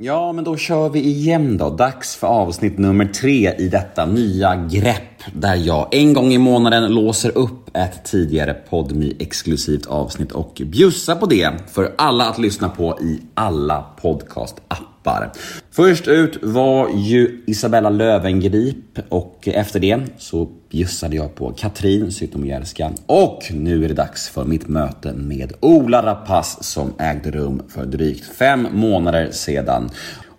[0.00, 1.70] Ja, men då kör vi igen då.
[1.70, 6.94] Dags för avsnitt nummer tre i detta nya grepp där jag en gång i månaden
[6.94, 12.68] låser upp ett tidigare podmi exklusivt avsnitt och bjussar på det för alla att lyssna
[12.68, 14.97] på i alla podcastappar.
[15.70, 22.92] Först ut var ju Isabella Lövengrip och efter det så bjussade jag på Katrin Zytomierska
[23.06, 27.86] och nu är det dags för mitt möte med Ola Rapace som ägde rum för
[27.86, 29.90] drygt fem månader sedan.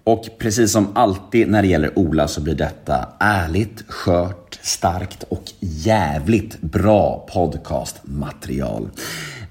[0.03, 5.43] Och precis som alltid när det gäller Ola så blir detta ärligt, skört, starkt och
[5.59, 8.89] jävligt bra podcastmaterial.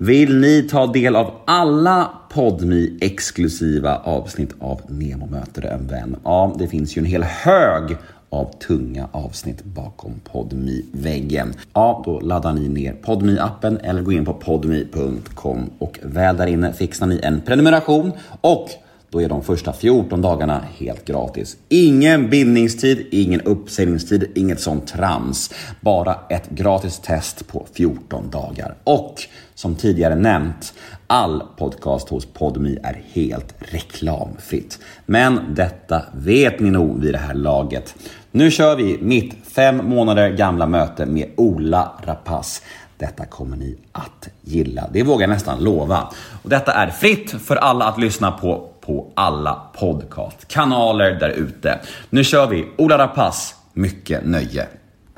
[0.00, 6.16] Vill ni ta del av alla podmi exklusiva avsnitt av Nemo möter en vän?
[6.24, 7.96] Ja, det finns ju en hel hög
[8.30, 14.14] av tunga avsnitt bakom podmi väggen Ja, då laddar ni ner podmi appen eller går
[14.14, 18.68] in på podmi.com och väl där inne fixar ni en prenumeration och
[19.10, 21.56] då är de första 14 dagarna helt gratis.
[21.68, 25.50] Ingen bindningstid, ingen uppsägningstid, inget sånt trams.
[25.80, 28.74] Bara ett gratis test på 14 dagar.
[28.84, 29.14] Och
[29.58, 30.74] som tidigare nämnt,
[31.06, 34.78] all podcast hos Podmi är helt reklamfritt.
[35.06, 37.94] Men detta vet ni nog vid det här laget.
[38.30, 42.62] Nu kör vi mitt fem månader gamla möte med Ola Rapace.
[42.96, 44.88] Detta kommer ni att gilla.
[44.92, 46.08] Det vågar jag nästan lova.
[46.42, 51.78] Och detta är fritt för alla att lyssna på på alla podcastkanaler där ute.
[52.10, 52.68] Nu kör vi!
[52.78, 54.66] Ola Rapace, mycket nöje!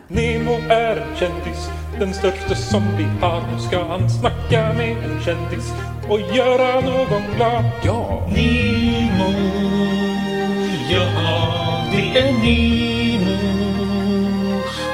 [0.08, 3.42] Nemo är en kändis, den största som vi har.
[3.52, 5.72] Nu ska han snacka med en kändis
[6.08, 7.64] och göra någon glad.
[7.82, 8.28] Ja!
[8.28, 9.32] Nemo,
[10.90, 11.06] ja
[11.92, 13.36] det är Nemo.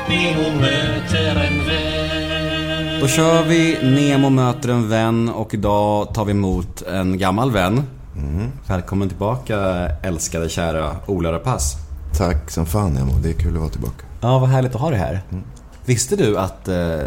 [0.08, 3.00] Nemo möter en vän.
[3.00, 7.82] Då kör vi Nemo möter en vän och idag tar vi emot en gammal vän.
[8.16, 8.52] Mm.
[8.66, 9.56] Välkommen tillbaka
[10.02, 11.78] älskade kära Ola Rapace.
[12.18, 14.04] Tack som fan Nemo, det är kul att vara tillbaka.
[14.20, 15.20] Ja, vad härligt att ha dig här.
[15.30, 15.44] Mm.
[15.86, 17.00] Visste du att eh,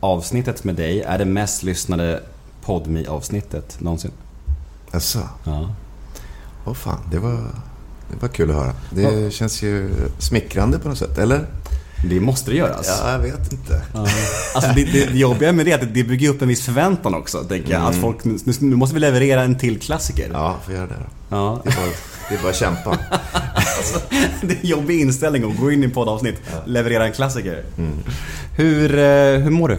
[0.00, 2.22] avsnittet med dig är det mest lyssnade
[2.64, 4.10] podmi avsnittet någonsin?
[4.92, 5.18] Jaså?
[5.44, 5.74] Ja.
[6.64, 7.32] Åh fan, det var,
[8.10, 8.72] det var kul att höra.
[8.90, 9.30] Det ja.
[9.30, 11.46] känns ju smickrande på något sätt, eller?
[12.08, 13.00] Det måste det göras.
[13.02, 13.82] Ja, jag vet inte.
[13.94, 14.06] Ja.
[14.54, 17.14] Alltså det, det, det jobbiga med det är att det bygger upp en viss förväntan
[17.14, 17.38] också.
[17.38, 17.80] Tänker jag.
[17.80, 17.90] Mm.
[17.90, 20.30] Att folk, nu, nu, måste vi leverera en till klassiker.
[20.32, 21.36] Ja, får göra det då.
[21.36, 21.60] Ja.
[21.64, 21.70] Det,
[22.28, 22.98] det är bara att kämpa.
[23.76, 24.00] alltså,
[24.40, 26.58] det är en jobbig inställning att gå in i poddavsnitt, ja.
[26.66, 27.64] leverera en klassiker.
[27.78, 27.92] Mm.
[28.56, 29.78] Hur, eh, hur mår du?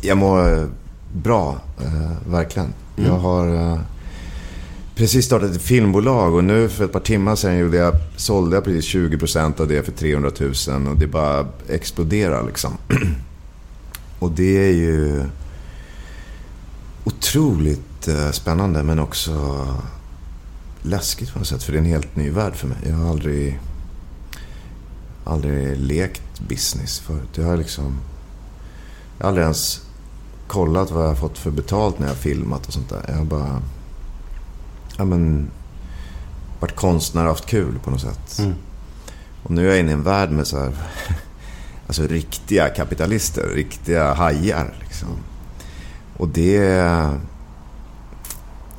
[0.00, 0.64] Jag mår eh,
[1.12, 2.72] bra, eh, verkligen.
[2.96, 3.10] Mm.
[3.10, 3.78] Jag har...
[4.94, 8.64] Precis startat ett filmbolag och nu för ett par timmar sedan gjorde jag, sålde jag
[8.64, 10.30] precis 20% av det för 300
[10.68, 12.78] 000 och det bara exploderar liksom.
[14.18, 15.24] och det är ju
[17.04, 19.66] otroligt spännande men också
[20.86, 21.62] läskigt på något sätt.
[21.62, 22.78] För det är en helt ny värld för mig.
[22.86, 23.60] Jag har aldrig,
[25.24, 27.28] aldrig lekt business förut.
[27.34, 28.00] Jag har liksom...
[29.18, 29.80] Jag har aldrig ens
[30.46, 33.04] kollat vad jag har fått för betalt när jag har filmat och sånt där.
[33.08, 33.62] Jag har bara
[34.96, 35.50] ja, men,
[36.60, 38.38] varit konstnär och haft kul på något sätt.
[38.38, 38.54] Mm.
[39.42, 40.72] Och nu är jag inne i en värld med så här,
[41.86, 44.74] alltså riktiga kapitalister, riktiga hajar.
[44.80, 45.08] Liksom.
[46.16, 46.82] Och det...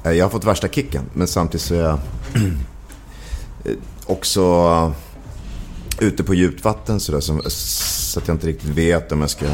[0.07, 1.99] Eh, jag har fått värsta kicken, men samtidigt så är jag
[4.05, 4.93] också
[5.99, 7.19] ute på djupt vatten så, där,
[7.49, 9.45] så, att jag inte riktigt vet om jag ska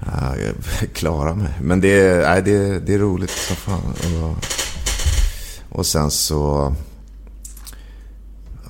[0.00, 0.54] eh,
[0.92, 1.52] klara mig.
[1.60, 3.94] Men det är, nej, det, det är roligt som fan.
[4.22, 4.36] Och,
[5.78, 6.74] och sen så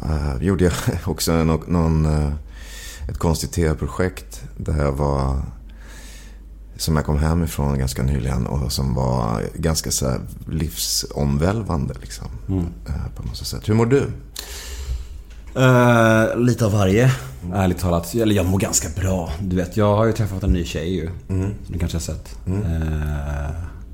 [0.05, 0.73] äh, gjorde jag
[1.05, 2.07] också någon, någon,
[3.09, 5.43] ett konstigt tv-projekt där jag var
[6.83, 11.95] som jag kom hem ifrån ganska nyligen och som var ganska så här livsomvälvande.
[12.01, 12.67] Liksom, mm.
[12.87, 13.69] äh, på något sätt.
[13.69, 14.03] Hur mår du?
[15.57, 17.13] Uh, lite av varje,
[17.43, 17.55] mm.
[17.55, 18.15] ärligt talat.
[18.15, 19.33] Eller jag mår ganska bra.
[19.41, 21.11] Du vet, jag har ju träffat en ny tjej ju.
[21.29, 21.51] Mm.
[21.65, 22.37] Som du kanske har sett.
[22.47, 22.63] Mm.
[22.63, 23.49] Uh,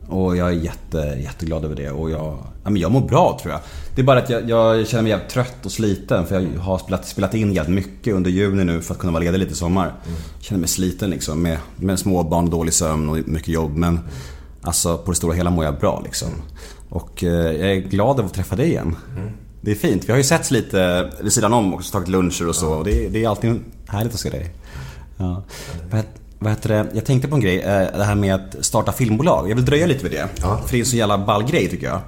[0.09, 1.91] och jag är jätte, jätteglad över det.
[1.91, 3.61] Och jag, ja, men jag mår bra tror jag.
[3.95, 6.27] Det är bara att jag, jag känner mig jävligt trött och sliten.
[6.27, 9.23] För jag har spelat, spelat in jävligt mycket under juni nu för att kunna vara
[9.23, 9.85] ledig lite i sommar.
[9.87, 10.19] Mm.
[10.41, 13.77] Känner mig sliten liksom med, med småbarn, dålig sömn och mycket jobb.
[13.77, 14.01] Men
[14.63, 16.29] alltså på det stora hela mår jag bra liksom.
[16.89, 18.97] Och eh, jag är glad över att träffa dig igen.
[19.17, 19.31] Mm.
[19.61, 20.05] Det är fint.
[20.05, 22.73] Vi har ju setts lite vid sidan om och tagit luncher och så.
[22.73, 24.55] Och det, det är alltid härligt att se dig.
[25.17, 25.43] Ja
[26.39, 26.87] vad heter det?
[26.95, 29.51] Jag tänkte på en grej, eh, det här med att starta filmbolag.
[29.51, 30.29] Jag vill dröja lite vid det.
[30.41, 30.61] Ja.
[30.67, 32.01] För det är en så jävla ball grej tycker jag.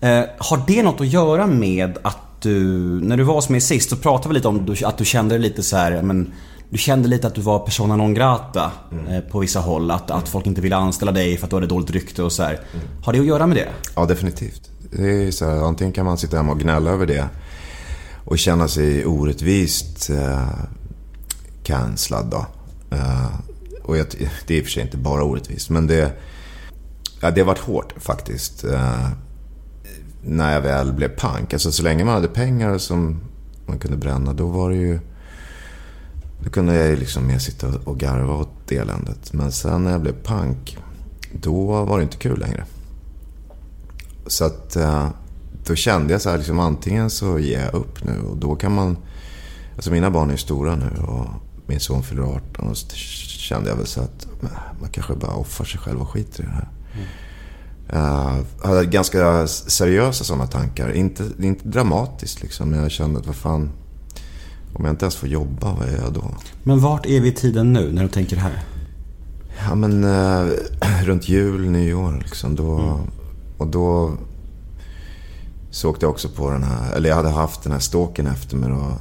[0.00, 0.28] Mm.
[0.38, 2.64] Har det något att göra med att du,
[3.02, 5.42] när du var hos mig sist så pratade vi lite om att du kände dig
[5.42, 6.32] lite så här, men
[6.70, 9.06] du kände lite att du var persona non grata mm.
[9.06, 9.90] Eh, på vissa håll.
[9.90, 12.42] Att, att folk inte ville anställa dig för att du hade dåligt rykte och så
[12.42, 12.58] mm.
[13.04, 13.68] Har det att göra med det?
[13.96, 14.70] Ja, definitivt.
[14.90, 17.28] Det är så här, antingen kan man sitta hemma och gnälla över det
[18.24, 20.48] och känna sig orättvist eh,
[21.62, 22.46] cancellad då.
[22.96, 23.26] Eh,
[23.90, 24.06] och jag,
[24.46, 26.12] det är i och för sig inte bara orättvist, men det,
[27.20, 28.64] ja, det har varit hårt faktiskt.
[28.64, 29.08] Eh,
[30.22, 31.52] när jag väl blev pank.
[31.52, 33.20] Alltså så länge man hade pengar som
[33.66, 35.00] man kunde bränna, då var det ju...
[36.44, 39.32] Då kunde jag ju liksom mer sitta och garva åt det eländet.
[39.32, 40.78] Men sen när jag blev pank,
[41.32, 42.64] då var det inte kul längre.
[44.26, 45.08] Så att eh,
[45.66, 48.74] då kände jag så här, liksom, antingen så ger jag upp nu och då kan
[48.74, 48.96] man...
[49.74, 51.26] Alltså mina barn är stora nu och
[51.66, 52.76] min son fyller 18 och
[53.50, 54.26] kände jag väl så att
[54.80, 56.68] man kanske bara offrar sig själv och skiter i det här.
[56.92, 57.06] Mm.
[58.04, 60.92] Uh, hade ganska seriösa sådana tankar.
[60.92, 62.70] Inte, inte dramatiskt liksom.
[62.70, 63.70] Men jag kände att vad fan.
[64.74, 66.34] Om jag inte ens får jobba, vad är jag då?
[66.62, 68.62] Men vart är vi i tiden nu när du tänker här?
[69.68, 70.52] Ja men uh,
[71.04, 72.56] runt jul, nyår liksom.
[72.56, 73.10] Då, mm.
[73.58, 74.12] Och då
[75.70, 78.56] så åkte jag också på den här, eller jag hade haft den här ståken efter
[78.56, 78.98] mig då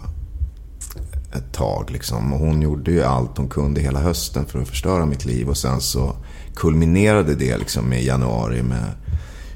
[1.33, 2.33] ett tag liksom.
[2.33, 5.49] Och hon gjorde ju allt hon kunde hela hösten för att förstöra mitt liv.
[5.49, 6.15] Och sen så
[6.55, 8.85] kulminerade det liksom i januari med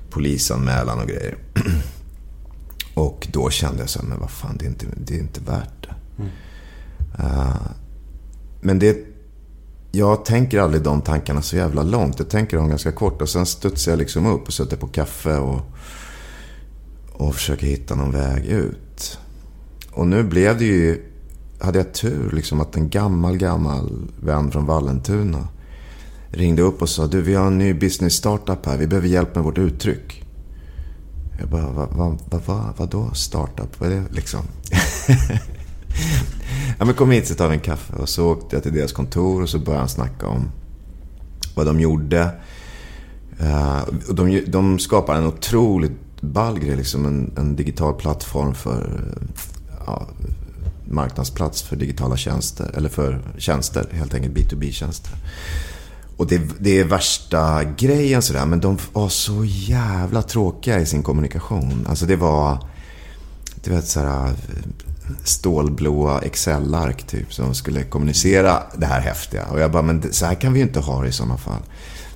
[0.09, 1.37] polisanmälan och grejer.
[2.93, 5.41] Och då kände jag så här, men vad fan, det är inte, det är inte
[5.41, 5.95] värt det.
[6.17, 6.31] Mm.
[7.19, 7.55] Uh,
[8.61, 8.97] men det...
[9.95, 12.19] Jag tänker aldrig de tankarna så jävla långt.
[12.19, 15.37] Jag tänker dem ganska kort och sen studsar jag liksom upp och sätter på kaffe
[15.37, 15.61] och,
[17.13, 19.19] och försöker hitta någon väg ut.
[19.91, 21.12] Och nu blev det ju...
[21.63, 25.47] Hade jag tur liksom att en gammal, gammal vän från Vallentuna
[26.29, 28.77] ringde upp och sa du vi har en ny business startup här.
[28.77, 30.23] Vi behöver hjälp med vårt uttryck.
[31.39, 33.79] Jag bara, va, va, va, va, vadå startup?
[33.79, 34.39] Vad är det liksom?
[36.79, 37.93] ja men kom hit så tar vi en kaffe.
[37.93, 40.51] Och så åkte jag till deras kontor och så började han snacka om
[41.55, 42.29] vad de gjorde.
[43.39, 49.43] Eh, de, de skapar en otroligt ball grej, liksom en, en, digital plattform för eh,
[49.85, 50.07] ja,
[50.85, 52.71] marknadsplats för digitala tjänster.
[52.77, 55.11] Eller för tjänster, helt enkelt B2B-tjänster.
[56.17, 58.45] Och det, det är värsta grejen sådär.
[58.45, 61.85] Men de var så jävla tråkiga i sin kommunikation.
[61.89, 62.57] Alltså det var...
[63.63, 64.31] Du vet såhär
[65.23, 67.33] stålblåa Excel-ark typ.
[67.33, 69.45] Som skulle kommunicera det här häftiga.
[69.45, 71.61] Och jag bara, men så här kan vi ju inte ha det i sådana fall.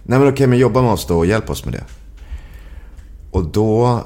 [0.04, 1.84] Nej men okej, men jobba med oss då och hjälp oss med det.
[3.32, 4.04] Och då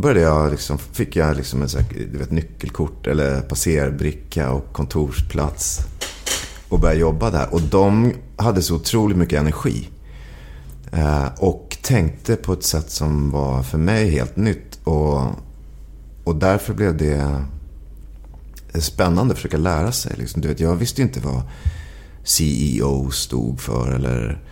[0.00, 1.82] började jag liksom, fick jag liksom en sån
[2.12, 5.80] du vet, nyckelkort eller passerbricka och kontorsplats
[6.68, 7.54] och började jobba där.
[7.54, 9.88] Och de hade så otroligt mycket energi.
[10.92, 14.80] Eh, och tänkte på ett sätt som var för mig helt nytt.
[14.84, 15.20] Och,
[16.24, 17.44] och därför blev det
[18.74, 20.12] spännande att försöka lära sig.
[20.16, 20.42] Liksom.
[20.42, 21.42] Du vet, jag visste inte vad
[22.24, 24.44] CEO stod för eller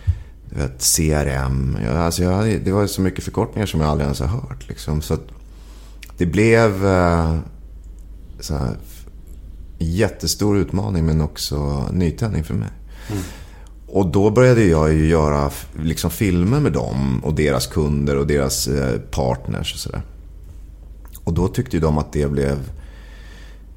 [0.49, 1.77] du vet, CRM.
[1.85, 4.69] Jag, alltså jag, det var så mycket förkortningar som jag aldrig ens har hört.
[4.69, 5.01] Liksom.
[5.01, 5.17] Så
[6.19, 7.37] det blev eh,
[8.39, 8.77] så här,
[9.77, 12.69] jättestor utmaning men också nytändning för mig.
[13.11, 13.23] Mm.
[13.87, 15.51] Och då började jag ju göra
[15.83, 20.01] liksom filmer med dem och deras kunder och deras eh, partners och sådär.
[21.23, 22.71] Och då tyckte ju de att det blev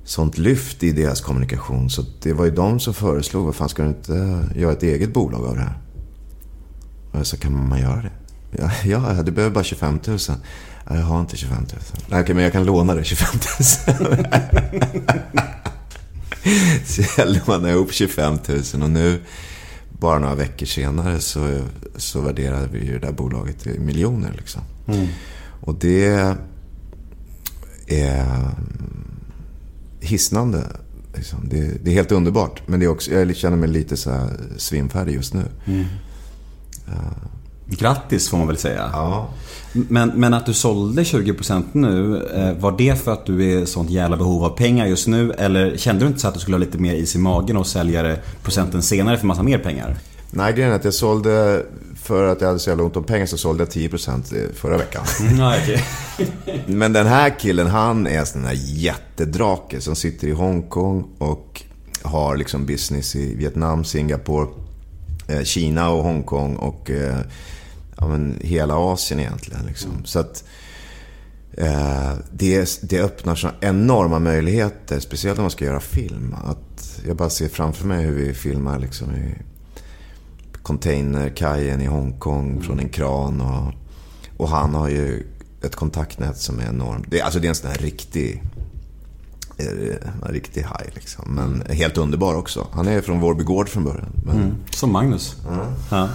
[0.05, 1.91] sånt lyft i deras kommunikation.
[1.91, 5.13] Så det var ju de som föreslog, vad fan ska du inte göra ett eget
[5.13, 5.79] bolag av det här?
[7.13, 8.13] Och jag sa, kan man göra det?
[8.59, 10.19] Ja, ja du behöver bara 25 000.
[10.89, 11.67] Jag har inte 25 000.
[12.07, 14.25] Nej, okej, men jag kan låna dig 25 000.
[16.85, 18.39] Så jag lånade ihop 25
[18.75, 19.21] 000 och nu,
[19.91, 21.61] bara några veckor senare, så,
[21.97, 24.33] så värderade vi ju det där bolaget i miljoner.
[24.37, 24.63] Liksom.
[24.87, 25.07] Mm.
[25.61, 26.37] Och det
[27.89, 28.51] är
[30.01, 30.67] hisnande.
[31.15, 31.49] Liksom.
[31.49, 32.63] Det, det, är helt underbart.
[32.67, 35.45] Men det är också, jag känner mig lite så här svimfärdig just nu.
[35.67, 35.85] Mm.
[36.89, 37.32] Uh,
[37.79, 38.91] Grattis får man väl säga.
[38.93, 39.29] Ja.
[39.73, 43.67] Men, men att du sålde 20% nu, eh, var det för att du är i
[43.67, 45.33] sånt jävla behov av pengar just nu?
[45.33, 47.67] Eller kände du inte så att du skulle ha lite mer is i magen och
[47.67, 49.97] sälja det procenten senare för massa mer pengar?
[50.31, 51.67] Nej, grejen är att jag sålde,
[52.03, 55.05] för att jag hade så jävla ont om pengar, så sålde jag 10% förra veckan.
[55.21, 55.79] Mm, okay.
[56.67, 61.63] Men den här killen, han är en sån här jättedrake som sitter i Hongkong och
[62.03, 64.49] har liksom business i Vietnam, Singapore,
[65.29, 67.17] eh, Kina och Hongkong och eh,
[68.03, 69.67] ja, men hela Asien egentligen.
[69.67, 69.91] Liksom.
[69.91, 70.05] Mm.
[70.05, 70.45] Så att
[71.53, 75.01] eh, det, det öppnar så enorma möjligheter.
[75.01, 76.37] Speciellt om man ska göra film.
[76.45, 79.35] Att jag bara ser framför mig hur vi filmar liksom i
[80.63, 82.63] containerkajen i Hongkong mm.
[82.63, 83.41] från en kran.
[83.41, 83.73] Och,
[84.37, 85.27] och han har ju
[85.63, 87.07] ett kontaktnät som är enormt.
[87.11, 88.43] Det, alltså det är en sån här riktig
[89.57, 91.25] en riktig haj liksom.
[91.35, 92.67] Men helt underbar också.
[92.73, 94.13] Han är från Vårby Gård från början.
[94.25, 94.37] Men...
[94.37, 94.55] Mm.
[94.71, 95.37] Som Magnus.
[95.49, 95.67] Mm.
[95.91, 96.09] Ja.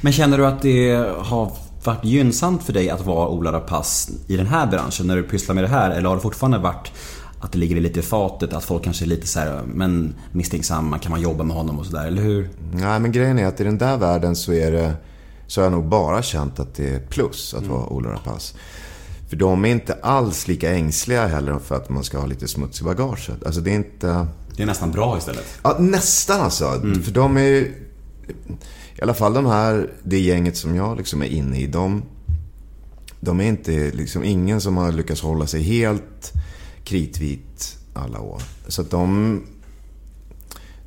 [0.00, 1.52] Men känner du att det har
[1.84, 5.54] varit gynnsamt för dig att vara Ola Rapace i den här branschen när du pysslar
[5.54, 5.90] med det här?
[5.90, 6.92] Eller har det fortfarande varit
[7.40, 10.98] att det ligger lite i fatet, att folk kanske är lite så här, men misstänksamma,
[10.98, 12.50] kan man jobba med honom och sådär, eller hur?
[12.72, 14.92] Nej, men grejen är att i den där världen så är det...
[15.46, 18.56] Så har jag nog bara känt att det är plus att vara Ola Rapace.
[19.28, 22.80] För de är inte alls lika ängsliga heller för att man ska ha lite smuts
[22.80, 23.44] i bagaget.
[23.46, 24.26] Alltså det är inte...
[24.56, 25.58] Det är nästan bra istället.
[25.62, 26.64] Ja, nästan alltså.
[27.04, 27.74] För de är ju...
[29.00, 31.66] I alla fall de här, det gänget som jag liksom är inne i.
[31.66, 32.02] De,
[33.20, 36.32] de är inte liksom ingen som har lyckats hålla sig helt
[36.84, 38.42] kritvit alla år.
[38.68, 39.42] Så att de...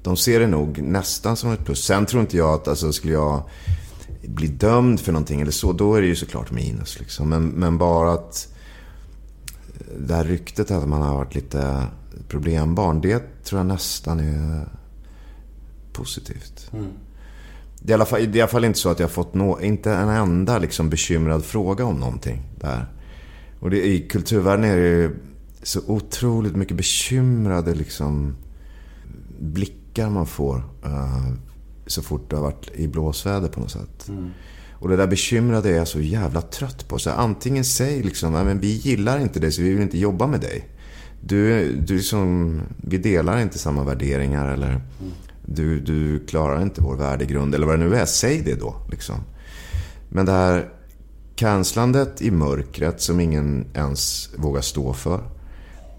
[0.03, 1.85] De ser det nog nästan som ett plus.
[1.85, 3.43] Sen tror inte jag att, alltså skulle jag
[4.27, 6.99] bli dömd för någonting eller så, då är det ju såklart minus.
[6.99, 7.29] Liksom.
[7.29, 8.53] Men, men bara att
[9.99, 11.87] det här ryktet att man har varit lite
[12.27, 14.67] problembarn, det tror jag nästan är
[15.93, 16.69] positivt.
[16.73, 16.87] Mm.
[17.85, 19.11] Det, är i alla fall, det är i alla fall inte så att jag har
[19.11, 22.85] fått nå, inte en enda liksom bekymrad fråga om någonting där.
[23.59, 25.15] Och det, i kulturvärlden är det ju
[25.63, 28.35] så otroligt mycket bekymrade liksom
[29.39, 30.57] blickar man får.
[30.85, 31.33] eh,
[31.87, 34.09] så fort det har varit i blåsväder på något sätt.
[34.71, 36.99] Och det där bekymrade är jag så jävla trött på.
[36.99, 40.27] Så antingen säg liksom, "Nej, men vi gillar inte dig så vi vill inte jobba
[40.27, 40.69] med dig.
[41.21, 44.81] Du, du liksom, vi delar inte samma värderingar eller
[45.45, 48.05] du, du klarar inte vår värdegrund eller vad det nu är.
[48.05, 49.15] Säg det då liksom.
[50.09, 50.69] Men det här
[51.35, 55.23] kanslandet i mörkret som ingen ens vågar stå för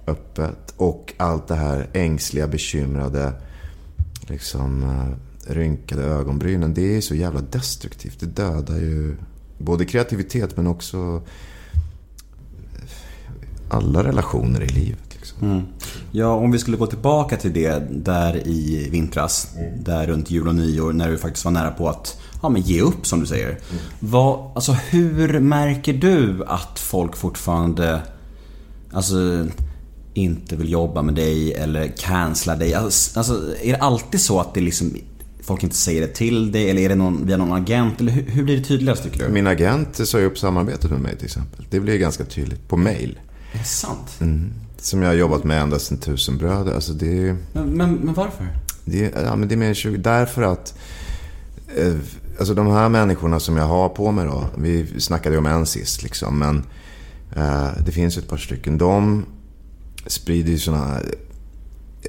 [0.06, 0.74] öppet.
[0.76, 3.32] Och allt det här ängsliga, bekymrade,
[4.20, 6.74] liksom eh, rynkade ögonbrynen.
[6.74, 8.20] Det är så jävla destruktivt.
[8.20, 9.16] Det dödar ju
[9.58, 11.22] både kreativitet men också
[13.68, 15.14] alla relationer i livet.
[15.14, 15.50] Liksom.
[15.50, 15.62] Mm.
[16.12, 19.48] Ja, om vi skulle gå tillbaka till det där i vintras,
[19.78, 22.80] där runt jul och nyår, när du faktiskt var nära på att ja, men ge
[22.80, 23.58] upp som du säger.
[24.00, 28.00] Vad, alltså, hur märker du att folk fortfarande
[28.92, 29.46] alltså,
[30.14, 32.74] inte vill jobba med dig eller cancelar dig?
[32.74, 34.96] Alltså, alltså, är det alltid så att det liksom,
[35.42, 38.00] folk inte säger det till dig eller är det någon, via någon agent?
[38.00, 39.32] Eller hur, hur blir det tydligast tycker du?
[39.32, 41.66] Min agent sa ju upp samarbetet med mig till exempel.
[41.70, 42.68] Det blir ganska tydligt.
[42.68, 43.18] På mail.
[43.52, 44.18] Är det sant?
[44.84, 46.68] Som jag har jobbat med ända sedan Tusenbröd.
[46.68, 47.36] Alltså det är...
[47.52, 48.48] Men, men, men varför?
[48.84, 50.74] Det, ja, men det är mer 20, därför att
[51.76, 51.94] eh,
[52.38, 54.46] alltså de här människorna som jag har på mig då.
[54.56, 56.38] Vi snackade ju om en sist liksom.
[56.38, 56.64] Men
[57.36, 58.78] eh, det finns ett par stycken.
[58.78, 59.24] De
[60.06, 61.00] sprider ju sådana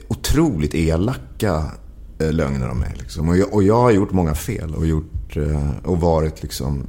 [0.08, 1.72] otroligt elaka
[2.20, 2.94] eh, lögner om mig.
[3.00, 3.30] Liksom.
[3.30, 6.84] Och, jag, och jag har gjort många fel och, gjort, eh, och varit liksom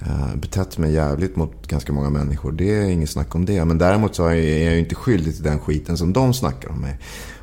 [0.00, 2.52] Eh, betett mig jävligt mot ganska många människor.
[2.52, 3.64] Det är inget snack om det.
[3.64, 6.80] Men däremot så är jag ju inte skyldig till den skiten som de snackar om
[6.80, 6.98] mig.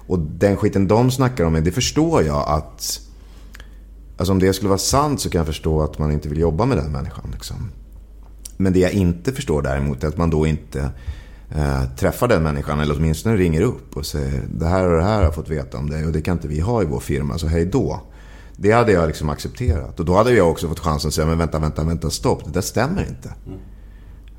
[0.07, 3.01] Och den skiten de snackar om mig, det förstår jag att...
[4.17, 6.65] Alltså om det skulle vara sant så kan jag förstå att man inte vill jobba
[6.65, 7.29] med den människan.
[7.33, 7.71] Liksom.
[8.57, 10.89] Men det jag inte förstår däremot är att man då inte
[11.55, 15.15] eh, träffar den människan eller åtminstone ringer upp och säger det här och det här
[15.15, 17.37] har jag fått veta om dig och det kan inte vi ha i vår firma,
[17.37, 18.01] så hej då.
[18.61, 19.99] Det hade jag liksom accepterat.
[19.99, 22.45] Och då hade jag också fått chansen att säga, men vänta, vänta, vänta, stopp.
[22.45, 23.33] Det där stämmer inte.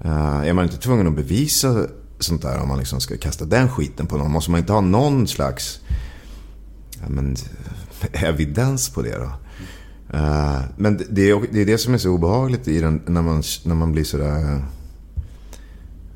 [0.05, 1.87] Uh, är man inte tvungen att bevisa
[2.19, 4.31] sånt där om man liksom ska kasta den skiten på någon?
[4.31, 5.81] Måste man inte ha någon slags
[7.01, 7.37] ja, men,
[8.13, 9.33] evidens på det då?
[10.19, 13.23] Uh, men det- det är, det är det som är så obehagligt i den, när,
[13.23, 14.65] man, när man blir sådär...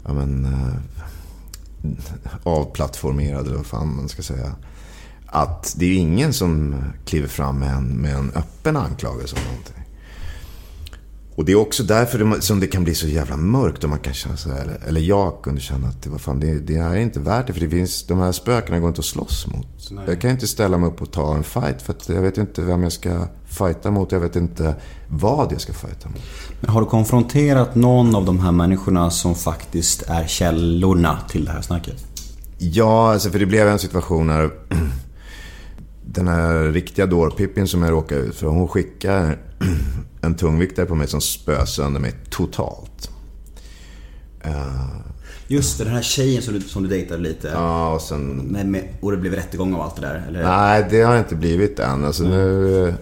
[0.05, 0.75] Ja, men, uh,
[2.43, 4.55] avplattformerad eller vad fan man ska säga.
[5.37, 6.75] Att det är ingen som
[7.05, 9.85] kliver fram med en, med en öppen anklagelse om någonting.
[11.35, 13.85] Och det är också därför det, som det kan bli så jävla mörkt.
[13.85, 16.59] Och man kan känna så här, eller, jag kunde känna att det, var fan, det,
[16.59, 17.53] det här är inte värt det.
[17.53, 20.07] För det finns, de här spökena går inte att slåss mot.
[20.07, 21.83] Jag kan inte ställa mig upp och ta en fight.
[21.83, 24.13] För att jag vet inte vem jag ska fighta mot.
[24.13, 24.75] Jag vet inte
[25.09, 26.23] vad jag ska fighta mot.
[26.61, 31.51] Men har du konfronterat någon av de här människorna som faktiskt är källorna till det
[31.51, 32.05] här snacket?
[32.59, 34.51] Ja, alltså för det blev en situation när
[36.07, 39.39] den här riktiga dårpippin som jag råkade ut för, hon skickade
[40.21, 43.11] en tungviktare på mig som spöade sönder mig totalt.
[45.49, 47.49] Just det, den här tjejen som du, som du dejtade lite.
[47.49, 48.37] Ja, och sen...
[48.37, 50.25] Med, med, och det blev rättegång och allt det där?
[50.29, 50.43] Eller?
[50.43, 52.05] Nej, det har inte blivit än.
[52.05, 52.95] Alltså nu,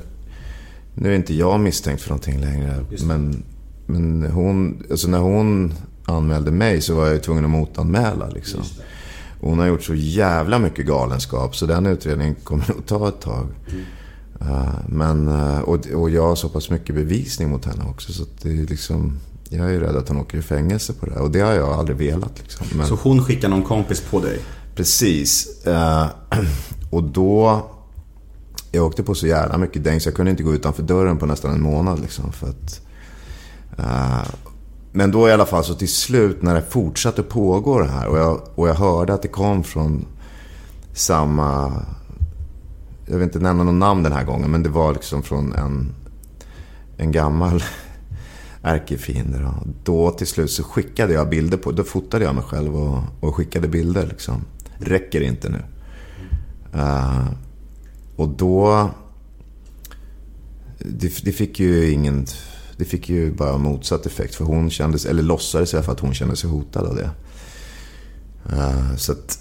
[0.94, 2.84] nu är inte jag misstänkt för någonting längre.
[3.06, 3.42] Men,
[3.86, 8.28] men hon, alltså när hon anmälde mig så var jag ju tvungen att motanmäla.
[8.28, 8.60] Liksom.
[9.44, 13.46] Hon har gjort så jävla mycket galenskap så den utredningen kommer nog ta ett tag.
[14.40, 18.12] Uh, men, uh, och, och jag har så pass mycket bevisning mot henne också.
[18.12, 21.06] Så att det är liksom, jag är ju rädd att hon åker i fängelse på
[21.06, 21.14] det.
[21.14, 22.38] Och det har jag aldrig velat.
[22.38, 22.66] Liksom.
[22.76, 24.38] Men, Så hon skickar någon kompis på dig?
[24.74, 25.64] Precis.
[25.66, 26.06] Eh,
[26.90, 27.66] och då...
[28.72, 31.26] Jag åkte på så jävla mycket däng så jag kunde inte gå utanför dörren på
[31.26, 32.00] nästan en månad.
[32.00, 32.80] Liksom, för att
[34.96, 38.18] men då i alla fall så till slut när det fortsatte pågå det här och
[38.18, 40.06] jag, och jag hörde att det kom från
[40.92, 41.72] samma...
[43.06, 45.94] Jag vill inte nämna någon namn den här gången men det var liksom från en,
[46.96, 47.62] en gammal
[48.62, 49.38] ärkefiende.
[49.38, 49.54] Då.
[49.84, 53.34] då till slut så skickade jag bilder på, då fotade jag mig själv och, och
[53.34, 54.44] skickade bilder liksom.
[54.78, 55.62] Räcker inte nu.
[56.74, 57.28] Uh,
[58.16, 58.90] och då...
[60.78, 62.26] Det, det, fick ju ingen...
[62.76, 64.34] Det fick ju bara motsatt effekt.
[64.34, 67.10] För hon kändes, eller låtsades i alla fall att hon kände sig hotad av det.
[68.52, 69.38] Uh, så att...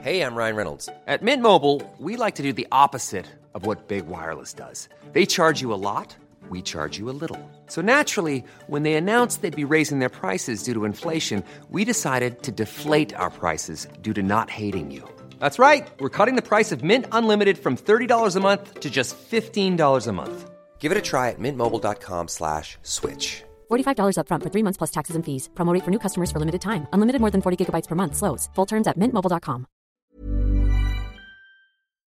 [0.00, 0.86] Hej, jag Ryan Reynolds.
[0.86, 4.88] På Mint Mobile, we like to do the opposite of what Big Wireless does.
[5.12, 6.16] They charge you a lot,
[6.50, 7.38] we charge you a little.
[7.68, 12.42] So naturally, when they announced they'd be raising their prices due to inflation, we decided
[12.42, 15.02] to deflate our prices due to not hating you.
[15.40, 15.88] That's right.
[15.98, 20.12] We're cutting the price of Mint Unlimited from $30 a month to just $15 a
[20.12, 20.50] month.
[20.78, 23.42] Give it a try at mintmobile.com slash switch.
[23.70, 25.48] $45 upfront for three months plus taxes and fees.
[25.54, 26.86] Promo rate for new customers for limited time.
[26.92, 28.14] Unlimited more than 40 gigabytes per month.
[28.14, 28.48] Slows.
[28.54, 29.66] Full terms at mintmobile.com.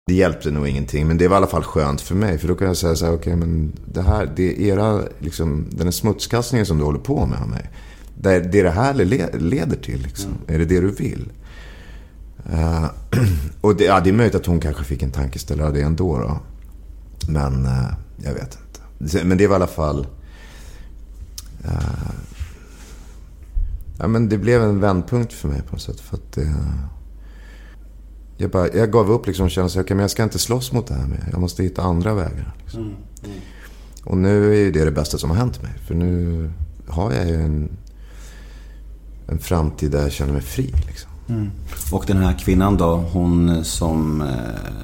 [0.07, 2.39] Det hjälpte nog ingenting, men det var i alla fall skönt för mig.
[2.39, 5.03] För då kan jag säga så här, okej, okay, men det här, det är era,
[5.19, 7.71] liksom, den här smutskastningen som du håller på med av mig.
[8.15, 8.95] Det är det, det här
[9.39, 10.31] leder till, liksom.
[10.31, 10.55] Mm.
[10.55, 11.33] Är det det du vill?
[12.53, 12.91] Uh,
[13.61, 16.19] och det, ja, det är möjligt att hon kanske fick en tankeställare av det ändå.
[16.19, 16.39] Då.
[17.29, 18.59] Men uh, jag vet
[18.99, 19.25] inte.
[19.25, 20.07] Men det var i alla fall...
[21.65, 22.11] Uh,
[23.99, 26.01] ja, men det blev en vändpunkt för mig på något sätt.
[26.01, 26.55] För att det,
[28.37, 30.87] jag, bara, jag gav upp liksom och kände att okay, jag ska inte slåss mot
[30.87, 31.29] det här mer.
[31.31, 32.55] Jag måste hitta andra vägar.
[32.63, 32.81] Liksom.
[32.81, 32.95] Mm,
[33.25, 33.37] mm.
[34.05, 35.73] Och nu är ju det det bästa som har hänt mig.
[35.87, 36.51] För nu
[36.89, 37.71] har jag ju en,
[39.27, 40.75] en framtid där jag känner mig fri.
[40.87, 41.10] Liksom.
[41.31, 41.51] Mm.
[41.93, 44.29] Och den här kvinnan då, hon som, eh,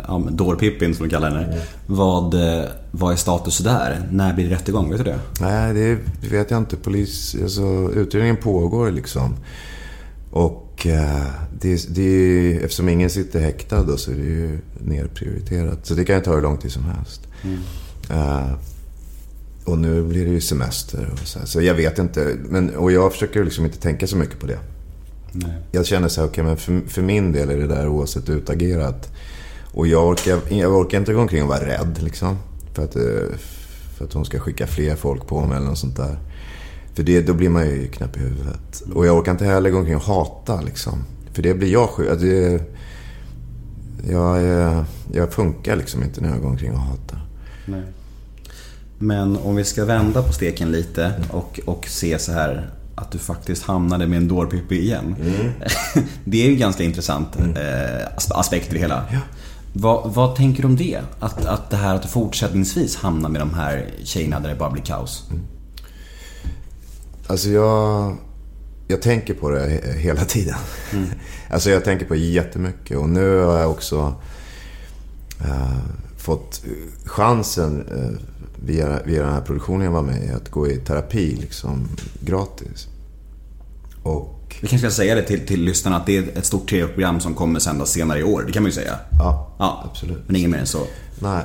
[0.08, 1.44] ja, dårpippin som de kallar henne.
[1.44, 1.58] Mm.
[1.86, 4.08] Vad, eh, vad är status där?
[4.10, 4.90] När blir det rättegång?
[4.90, 5.18] Vet du det?
[5.40, 5.98] Nej, det
[6.30, 6.76] vet jag inte.
[6.76, 9.36] Polis, alltså, utredningen pågår liksom.
[10.30, 11.26] Och eh,
[11.60, 15.86] det, det, eftersom ingen sitter häktad då, så är det ju nerprioriterat.
[15.86, 17.20] Så det kan ju ta hur lång tid som helst.
[17.42, 17.58] Mm.
[18.10, 18.52] Uh,
[19.64, 21.46] och nu blir det ju semester och så, här.
[21.46, 22.36] så jag vet inte.
[22.48, 24.58] Men, och jag försöker liksom inte tänka så mycket på det.
[25.36, 25.56] Nej.
[25.72, 28.28] Jag känner så här, okej, okay, men för, för, min del är det där oavsett
[28.28, 29.12] utagerat.
[29.72, 32.38] Och jag orkar, jag orkar inte gå omkring och vara rädd liksom.
[32.72, 33.38] För att, eh,
[33.96, 36.18] för att hon ska skicka fler folk på mig eller något sånt där.
[36.94, 38.82] För det, då blir man ju knäpp i huvudet.
[38.94, 41.04] Och jag orkar inte heller gå omkring och hata liksom.
[41.32, 42.20] För det blir jag sjuk.
[42.20, 42.62] Det,
[44.10, 44.42] jag,
[45.12, 47.26] jag funkar liksom inte när jag går omkring och hatar.
[47.66, 47.82] Nej.
[48.98, 53.18] Men om vi ska vända på steken lite och, och se så här att du
[53.18, 55.16] faktiskt hamnade med en dårpippi igen.
[55.20, 55.52] Mm.
[56.24, 57.56] det är ju ganska intressant mm.
[57.56, 59.04] eh, aspekt i det hela.
[59.12, 59.18] Ja.
[59.72, 61.00] Vad, vad, tänker du om det?
[61.20, 64.70] Att, att det här att du fortsättningsvis hamnar med de här tjejerna där det bara
[64.70, 65.24] blir kaos.
[65.30, 65.42] Mm.
[67.26, 68.16] Alltså jag,
[68.88, 70.56] jag tänker på det hela tiden.
[70.92, 71.06] Mm.
[71.50, 72.98] Alltså jag tänker på det jättemycket.
[72.98, 74.14] Och nu har jag också
[75.40, 75.78] äh,
[76.16, 76.64] fått
[77.04, 81.36] chansen äh, via, via den här produktionen jag var med i att gå i terapi
[81.40, 81.88] liksom
[82.20, 82.88] gratis.
[84.02, 84.56] Och...
[84.60, 87.34] Vi kanske ska säga det till, till lyssnarna att det är ett stort tv-program som
[87.34, 88.44] kommer sändas senare i år.
[88.46, 88.98] Det kan man ju säga.
[89.18, 89.84] Ja, ja.
[89.90, 90.22] absolut.
[90.26, 90.86] Men inget mer än så.
[91.18, 91.44] Nej.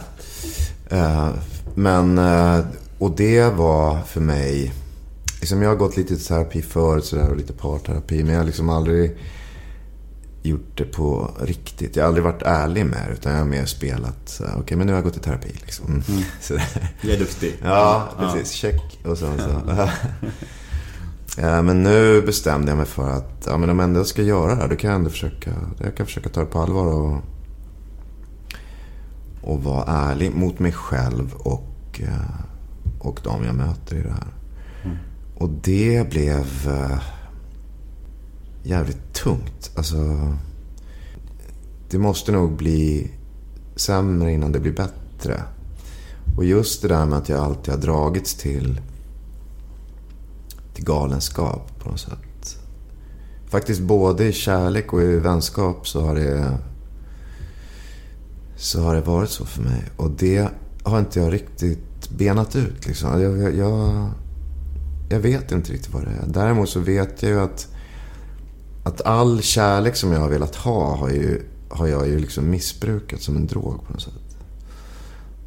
[0.93, 1.29] Uh,
[1.75, 2.65] men, uh,
[2.97, 4.73] och det var för mig
[5.41, 8.23] liksom jag har gått lite terapi förut sådär, och lite parterapi.
[8.23, 9.17] Men jag har liksom aldrig
[10.41, 11.95] gjort det på riktigt.
[11.95, 13.13] Jag har aldrig varit ärlig med det.
[13.13, 15.85] Utan jag har mer spelat okej okay, men nu har jag gått i terapi liksom.
[15.85, 16.01] Mm.
[17.01, 17.57] Jag är duktig.
[17.63, 18.51] Ja, precis.
[18.51, 18.99] Check.
[19.05, 19.61] Och så, så.
[21.37, 24.55] ja, men nu bestämde jag mig för att ja, men om jag ändå ska göra
[24.55, 26.85] det här, då kan jag ändå försöka, jag kan försöka ta det på allvar.
[26.85, 27.21] Och,
[29.41, 32.45] och vara ärlig mot mig själv och, eh,
[32.99, 34.27] och de jag möter i det här.
[34.83, 34.97] Mm.
[35.35, 37.01] Och det blev uh,
[38.63, 39.71] jävligt tungt.
[39.75, 39.97] Alltså,
[41.89, 43.11] det måste nog bli
[43.75, 45.43] sämre innan det blir bättre.
[46.37, 48.81] Och just det där med att jag alltid har dragits till,
[50.73, 52.57] till galenskap på något sätt.
[53.47, 56.57] Faktiskt både i kärlek och i vänskap så har det,
[58.55, 59.83] så har det varit så för mig.
[59.97, 60.49] Och det
[60.83, 62.87] har inte jag riktigt benat ut.
[62.87, 63.21] Liksom.
[63.21, 64.09] Jag, jag,
[65.09, 66.25] jag vet inte riktigt vad det är.
[66.27, 67.67] Däremot så vet jag ju att,
[68.83, 73.21] att all kärlek som jag har velat ha har, ju, har jag ju liksom missbrukat
[73.21, 74.13] som en drog på något sätt.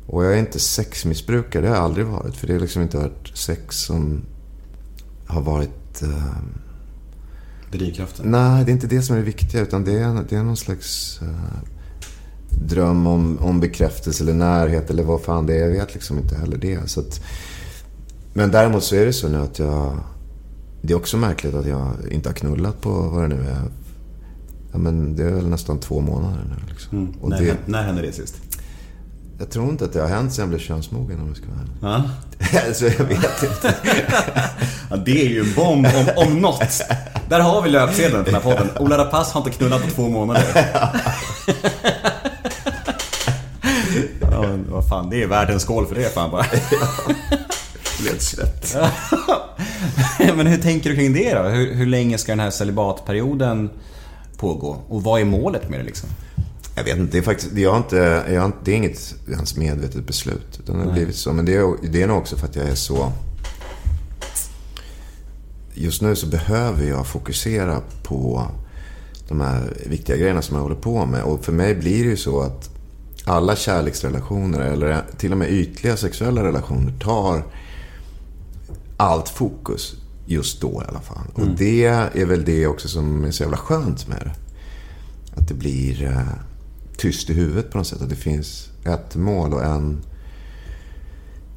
[0.06, 2.36] Och jag är inte sexmissbrukare, det har jag aldrig varit.
[2.36, 4.22] För det har liksom inte varit sex som
[5.26, 6.02] har varit...
[6.02, 6.36] Uh...
[7.72, 8.30] Drivkraften?
[8.30, 9.60] Nej, det är inte det som är det viktiga.
[9.60, 11.28] Utan det är, det är någon slags uh,
[12.68, 15.60] dröm om, om bekräftelse eller närhet eller vad fan det är.
[15.60, 16.90] Jag vet liksom inte heller det.
[16.90, 17.20] Så att,
[18.32, 19.98] men däremot så är det så nu att jag...
[20.86, 23.62] Det är också märkligt att jag inte har knullat på vad det nu är.
[24.72, 26.72] Ja, men det är väl nästan två månader nu.
[26.72, 27.14] Liksom.
[27.20, 28.34] Och när, det, när hände det sist?
[29.38, 31.60] jag tror inte att det har hänt sen jag blev könsmogen om jag ska vara
[31.60, 31.74] ärlig.
[31.82, 32.02] Ja.
[32.66, 33.74] alltså, jag vet inte.
[34.90, 36.82] ja, det är ju en bomb om, om något.
[37.28, 38.68] Där har vi löpsedeln på den här podden.
[38.78, 40.44] Ola Rapace har inte knullat på två månader.
[44.20, 46.46] ja, men vad fan, det är världens skål för det fan bara.
[48.00, 48.76] Blev svett.
[50.36, 51.42] men hur tänker du kring det då?
[51.42, 53.70] Hur, hur länge ska den här celibatperioden
[54.36, 54.76] pågå?
[54.88, 56.08] Och vad är målet med det liksom?
[56.76, 59.56] Jag vet inte, det är faktiskt, jag har inte, jag har det är inget ens
[59.56, 60.60] medvetet beslut.
[60.62, 61.32] Utan det har blivit så.
[61.32, 63.12] Men det är, det är nog också för att jag är så...
[65.74, 68.48] Just nu så behöver jag fokusera på
[69.28, 71.22] de här viktiga grejerna som jag håller på med.
[71.22, 72.70] Och för mig blir det ju så att
[73.24, 77.44] alla kärleksrelationer, eller till och med ytliga sexuella relationer, tar
[78.96, 79.94] allt fokus
[80.26, 81.26] just då i alla fall.
[81.34, 84.34] Och det är väl det också som är så jävla skönt med det.
[85.40, 86.34] Att det blir eh,
[86.96, 88.02] tyst i huvudet på något sätt.
[88.02, 90.02] Att det finns ett mål och en,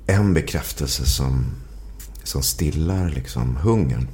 [0.08, 1.46] en bekräftelse som,
[2.24, 4.08] som stillar liksom hungern.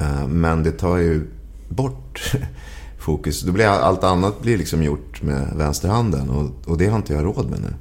[0.00, 1.26] Eh, men det tar ju
[1.68, 2.32] bort
[2.98, 3.42] fokus.
[3.42, 6.30] Då blir allt annat blir liksom gjort med vänsterhanden.
[6.30, 7.74] Och, och det har inte jag råd med nu.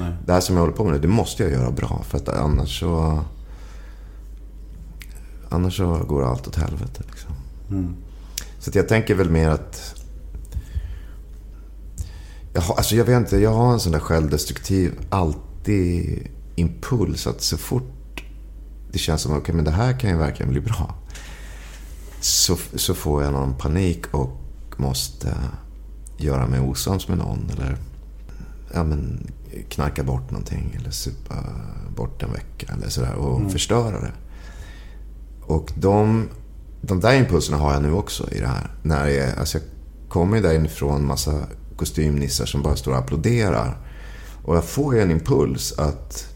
[0.00, 0.12] Nej.
[0.26, 2.02] Det här som jag håller på med nu, det måste jag göra bra.
[2.08, 3.24] För att annars så...
[5.48, 7.02] Annars så går allt åt helvete.
[7.06, 7.34] Liksom.
[8.58, 9.94] Så att jag tänker väl mer att...
[12.52, 17.42] Jag, har, alltså jag vet inte, jag har en sån där självdestruktiv, alltid impuls att
[17.42, 18.24] så fort
[18.92, 20.94] det känns som att okay, men det här kan ju verkligen bli bra.
[22.20, 24.40] Så, så får jag någon panik och
[24.76, 25.36] måste
[26.16, 27.50] göra mig osams med någon.
[27.52, 27.76] Eller
[28.74, 29.30] ja, men,
[29.68, 30.76] knarka bort någonting.
[30.80, 31.34] Eller supa
[31.96, 32.72] bort en vecka.
[32.72, 33.14] Eller sådär.
[33.14, 34.12] Och förstöra det.
[35.42, 36.28] Och de,
[36.80, 38.70] de där impulserna har jag nu också i det här.
[38.82, 39.66] När jag, alltså jag
[40.08, 41.34] kommer ju där inifrån massa
[41.76, 43.78] kostymnissar som bara står och applåderar.
[44.44, 46.34] Och jag får ju en impuls att,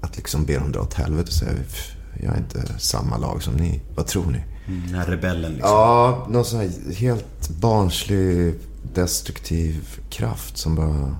[0.00, 3.42] att liksom be dem dra åt helvete och säga "Pff, jag är inte samma lag
[3.42, 3.80] som ni.
[3.96, 4.44] Vad tror ni?
[4.86, 5.70] Den här rebellen liksom.
[5.70, 8.54] Ja, någon sån här helt barnslig,
[8.94, 11.16] destruktiv kraft som bara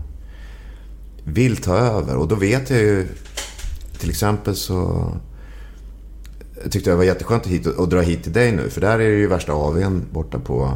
[1.32, 2.16] vill ta över.
[2.16, 3.08] Och då vet jag ju,
[3.98, 5.12] till exempel så
[6.62, 8.70] jag tyckte det var jätteskönt att, hit, att dra hit till dig nu.
[8.70, 10.72] För där är det ju värsta AWn borta på,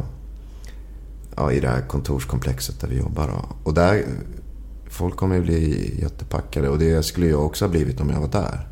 [1.35, 3.27] ja, i det här kontorskomplexet där vi jobbar.
[3.27, 3.55] Då.
[3.63, 4.05] Och där,
[4.89, 6.69] folk kommer ju bli jättepackade.
[6.69, 8.67] Och det skulle jag också ha blivit om jag var där.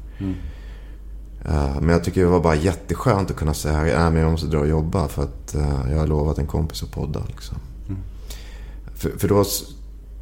[1.46, 4.48] Eh, Men jag tycker det var bara jätteskönt att kunna säga att äh, jag måste
[4.48, 7.24] dra och jobba för att eh, jag har lovat en kompis att podda.
[7.28, 7.58] Liksom.
[8.96, 9.46] För, för då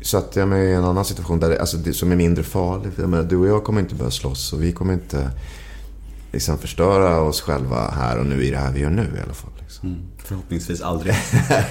[0.01, 2.91] satte jag mig i en annan situation där, alltså, det, som är mindre farlig.
[2.97, 5.29] Jag menar, du och jag kommer inte börja slåss och vi kommer inte
[6.31, 9.33] liksom, förstöra oss själva här och nu i det här vi gör nu i alla
[9.33, 9.51] fall.
[9.59, 9.95] Liksom.
[10.23, 11.13] Förhoppningsvis aldrig.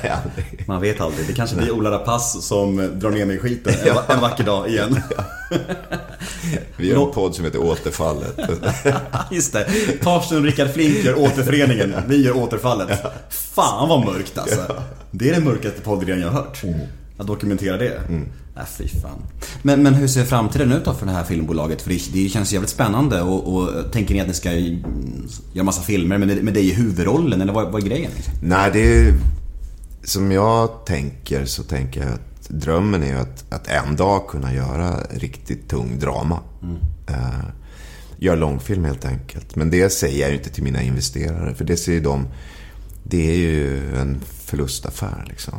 [0.02, 0.64] Aldrig.
[0.66, 1.26] Man vet aldrig.
[1.26, 4.44] Det kanske blir Ola Rapace som drar ner mig i skiten en, va- en vacker
[4.44, 5.00] dag igen.
[6.76, 8.38] Vi gör en podd som heter Återfallet.
[9.30, 9.64] Just det.
[10.02, 11.94] Torsten och Rickard Flink gör återföreningen.
[12.06, 13.00] Vi gör återfallet.
[13.30, 14.82] Fan vad mörkt alltså.
[15.10, 16.62] Det är den mörkaste poddidén jag har hört.
[17.18, 18.00] Att dokumentera det.
[18.57, 19.22] Äh, fy fan.
[19.62, 21.83] Men, men hur ser framtiden ut då för det här filmbolaget?
[21.83, 24.83] För det, det känns jävligt spännande och, och tänker ni att ni ska mm,
[25.52, 27.40] göra massa filmer med, med dig i huvudrollen?
[27.40, 28.11] Eller vad, vad är grejen?
[28.42, 29.14] Nej, det är...
[30.04, 35.00] Som jag tänker så tänker jag att drömmen är att, att en dag kunna göra
[35.11, 36.40] riktigt tung drama.
[37.09, 37.44] Eh,
[38.18, 39.57] göra långfilm helt enkelt.
[39.57, 41.54] Men det säger jag ju inte till mina investerare.
[41.54, 42.26] För det ser ju de...
[43.04, 45.54] Det är ju en förlustaffär liksom.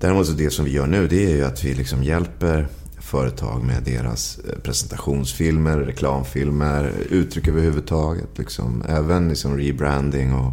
[0.00, 2.68] Däremot så det som vi gör nu det är ju att vi liksom hjälper
[3.04, 8.38] företag med deras eh, presentationsfilmer, reklamfilmer, uttryck överhuvudtaget.
[8.38, 8.84] Liksom.
[8.88, 10.52] Även liksom rebranding och,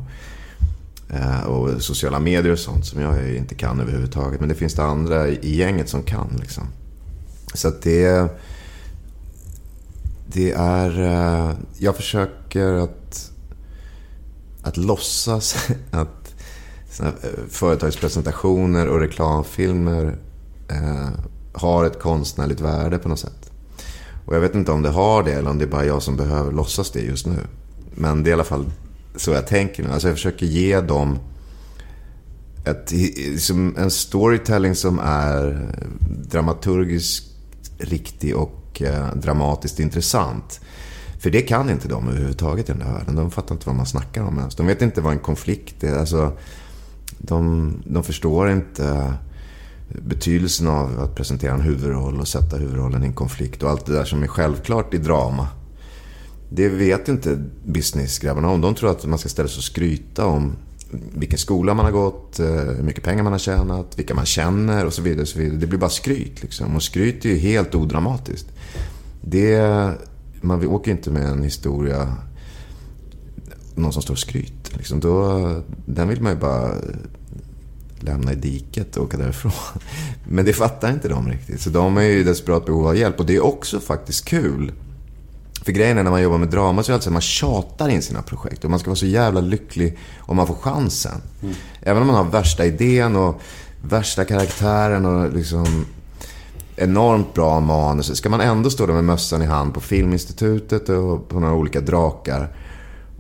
[1.10, 4.40] eh, och sociala medier och sånt som jag inte kan överhuvudtaget.
[4.40, 6.38] Men det finns det andra i gänget som kan.
[6.40, 6.64] Liksom.
[7.54, 8.28] Så att det,
[10.28, 11.02] det är...
[11.02, 13.32] Eh, jag försöker att,
[14.62, 16.21] att låtsas att
[16.92, 20.18] sina eh, företagspresentationer och reklamfilmer
[20.70, 21.10] eh,
[21.54, 23.52] har ett konstnärligt värde på något sätt.
[24.26, 26.16] Och jag vet inte om det har det eller om det är bara jag som
[26.16, 27.38] behöver låtsas det just nu.
[27.96, 28.66] Men det är i alla fall
[29.16, 29.90] så jag tänker nu.
[29.90, 31.20] Alltså jag försöker ge dem
[32.66, 35.70] ett, liksom en storytelling som är
[36.32, 37.32] dramaturgiskt
[37.78, 40.60] riktig och eh, dramatiskt intressant.
[41.20, 43.16] För det kan inte de överhuvudtaget i den här världen.
[43.16, 44.56] De fattar inte vad man snackar om ens.
[44.56, 45.98] De vet inte vad en konflikt är.
[45.98, 46.38] Alltså,
[47.22, 49.14] de, de förstår inte
[49.90, 53.94] betydelsen av att presentera en huvudroll och sätta huvudrollen i en konflikt och allt det
[53.94, 55.48] där som är självklart i drama.
[56.50, 58.62] Det vet inte businessgrabbarna om.
[58.62, 60.56] De tror att man ska ställa sig och skryta om
[61.14, 64.86] vilken skola man har gått, eh, hur mycket pengar man har tjänat, vilka man känner
[64.86, 65.22] och så vidare.
[65.22, 65.58] Och så vidare.
[65.58, 66.76] Det blir bara skryt liksom.
[66.76, 68.48] Och skryt är ju helt odramatiskt.
[69.22, 69.62] Det,
[70.42, 72.18] man åker inte med en historia,
[73.76, 74.61] någon som står och skryter.
[74.78, 75.00] Liksom.
[75.00, 75.40] Då,
[75.86, 76.72] den vill man ju bara
[78.00, 79.52] lämna i diket och åka därifrån.
[80.30, 81.62] Men det fattar inte de riktigt.
[81.62, 83.20] Så de är ju i desperat behov av hjälp.
[83.20, 84.72] Och det är också faktiskt kul.
[85.66, 88.02] För grejen är när man jobbar med drama så är det alltid man tjatar in
[88.02, 88.64] sina projekt.
[88.64, 91.22] Och man ska vara så jävla lycklig om man får chansen.
[91.82, 93.42] Även om man har värsta idén och
[93.82, 95.86] värsta karaktären och liksom
[96.76, 98.18] enormt bra manus.
[98.18, 101.82] Ska man ändå stå där med mössan i hand på Filminstitutet och på några olika
[101.82, 102.56] drakar.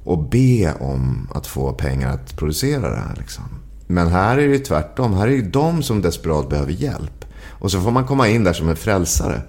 [0.03, 3.43] Och be om att få pengar att producera det här liksom.
[3.87, 5.13] Men här är det ju tvärtom.
[5.13, 7.25] Här är det ju de som desperat behöver hjälp.
[7.49, 9.41] Och så får man komma in där som en frälsare.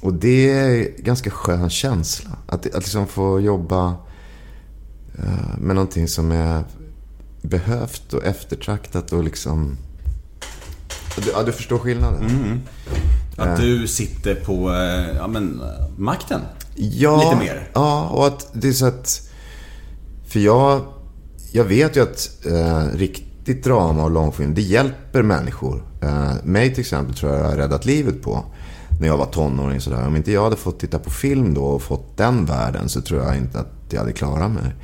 [0.00, 2.30] Och det är en ganska skön känsla.
[2.46, 3.94] Att, att liksom få jobba
[5.18, 6.64] eh, med någonting som är
[7.42, 9.76] behövt och eftertraktat och liksom...
[11.16, 12.60] Du, ja, du förstår skillnaden.
[13.36, 16.40] Att du sitter på eh, ja, men, eh, makten.
[16.74, 17.68] Ja, Lite mer.
[17.72, 19.25] Ja, och att det är så att...
[20.36, 20.80] För jag,
[21.52, 25.82] jag vet ju att eh, riktigt drama och långfilm, det hjälper människor.
[26.02, 28.44] Eh, mig till exempel tror jag jag har räddat livet på.
[29.00, 30.06] När jag var tonåring sådär.
[30.06, 33.22] Om inte jag hade fått titta på film då och fått den världen så tror
[33.22, 34.74] jag inte att jag hade klarat mig.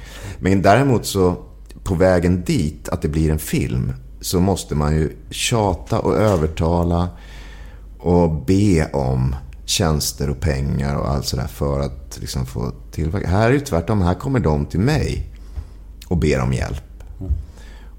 [0.40, 1.36] Men däremot så,
[1.84, 7.08] på vägen dit, att det blir en film, så måste man ju tjata och övertala
[7.98, 13.28] och be om tjänster och pengar och allt sådär för att liksom få tillverka.
[13.28, 14.02] Här är det tvärtom.
[14.02, 15.31] Här kommer de till mig
[16.12, 16.84] och ber om hjälp.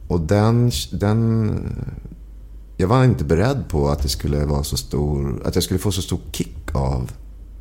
[0.08, 1.86] Och den, den...
[2.78, 5.42] Jag var inte beredd på att det skulle vara så stor...
[5.46, 7.12] Att jag skulle få så stor kick av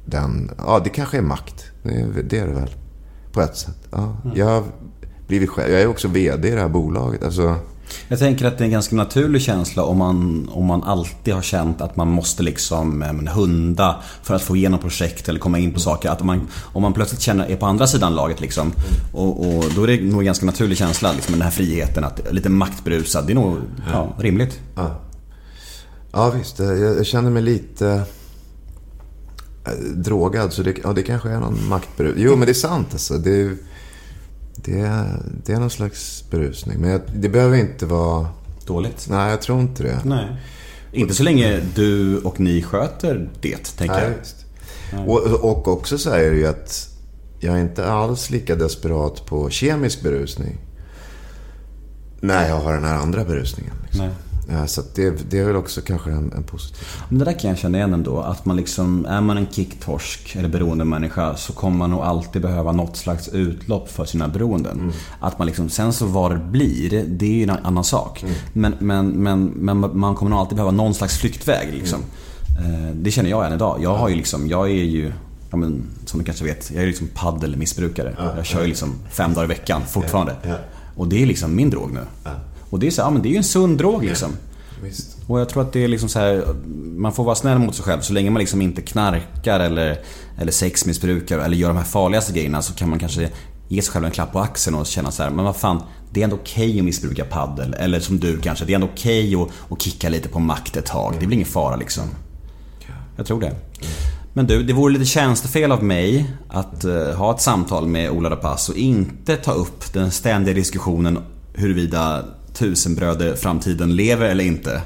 [0.05, 0.51] den.
[0.59, 1.65] Ja, det kanske är makt.
[1.83, 2.71] Det är det, väl.
[3.33, 3.89] På ett sätt.
[3.91, 4.17] Ja.
[4.35, 4.65] Jag har
[5.27, 5.73] blivit själv.
[5.73, 7.25] Jag är också VD i det här bolaget.
[7.25, 7.57] Alltså...
[8.09, 11.43] Jag tänker att det är en ganska naturlig känsla om man, om man alltid har
[11.43, 15.73] känt att man måste liksom eh, hunda för att få igenom projekt eller komma in
[15.73, 16.11] på saker.
[16.11, 18.73] Att om man, om man plötsligt känner är på andra sidan laget liksom.
[19.13, 22.05] Och, och då är det nog en ganska naturlig känsla, liksom, den här friheten.
[22.05, 23.27] Att lite maktberusad.
[23.27, 23.57] Det är nog
[23.93, 24.61] ja, rimligt.
[24.75, 25.01] Ja,
[26.13, 26.59] ja visst.
[26.59, 28.03] Jag, känner mig lite
[29.67, 30.53] eh, drogad.
[30.53, 32.15] Så det, ja, det kanske är någon maktberus.
[32.17, 33.19] Jo, men det är sant alltså.
[33.19, 33.57] Det,
[34.65, 35.07] det,
[35.45, 36.81] det är någon slags berusning.
[36.81, 38.29] Men jag, det behöver inte vara...
[38.67, 39.07] Dåligt.
[39.11, 39.99] Nej, jag tror inte det.
[40.05, 40.27] Nej.
[40.93, 44.19] Inte så länge du och ni sköter det, tänker Nej, jag.
[44.19, 44.37] visst.
[45.07, 46.89] Och, och också så är det ju att
[47.41, 50.59] jag är inte alls lika desperat på kemisk berusning.
[52.21, 53.75] När jag har den här andra berusningen.
[53.83, 54.07] Liksom.
[54.07, 54.15] Nej.
[54.53, 56.87] Ja, så det, det är väl också kanske en, en positiv...
[57.09, 58.21] Men det där kan jag känna igen ändå.
[58.21, 62.73] Att man liksom, är man en kicktorsk eller beroendemänniska så kommer man nog alltid behöva
[62.73, 64.93] något slags utlopp för sina beroenden.
[65.21, 68.25] Att man liksom, sen så vad det blir, det är ju en annan sak.
[68.53, 72.01] Men, men, men, men man kommer nog alltid behöva någon slags flyktväg liksom.
[72.59, 73.79] Eh, Det känner jag än idag.
[73.83, 75.13] Jag har ju liksom, jag är ju
[75.51, 78.15] Ja, men, som du kanske vet, jag är liksom paddelmissbrukare.
[78.37, 80.37] jag kör ju liksom fem dagar i veckan fortfarande.
[80.43, 80.57] Ja, ja.
[80.97, 82.01] Och det är liksom min drog nu.
[82.73, 84.31] Och det är så, ja, men det är ju en sund drog liksom.
[84.83, 85.17] Visst.
[85.27, 86.45] Och jag tror att det är liksom så här,
[86.97, 88.01] man får vara snäll mot sig själv.
[88.01, 89.99] Så länge man liksom inte knarkar eller,
[90.39, 93.31] eller sexmissbrukar eller gör de här farligaste grejerna så kan man kanske
[93.69, 96.21] ge sig själv en klapp på axeln och känna så här, men vad fan, det
[96.21, 97.75] är ändå okej att missbruka paddel.
[97.75, 100.87] Eller som du kanske, det är ändå okej att, att kicka lite på makt ett
[100.87, 101.15] tag.
[101.21, 102.05] Det blir ingen fara liksom.
[103.17, 103.57] Jag tror det.
[104.33, 108.31] Men du, det vore lite tjänstefel av mig att eh, ha ett samtal med Ola
[108.31, 111.19] Rapace och inte ta upp den ständiga diskussionen
[111.55, 114.83] huruvida tusenbröder-framtiden lever eller inte.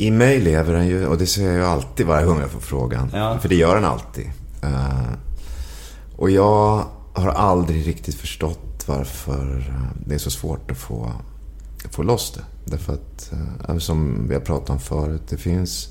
[0.00, 2.60] I mig lever den ju, och det säger jag ju alltid varje gång jag får
[2.60, 3.10] frågan.
[3.14, 3.38] Ja.
[3.38, 4.30] För det gör den alltid.
[4.62, 5.12] Eh,
[6.16, 11.12] och jag har aldrig riktigt förstått varför eh, det är så svårt att få,
[11.90, 12.70] få loss det.
[12.70, 13.32] Därför att,
[13.68, 15.88] eh, som vi har pratat om förut, det finns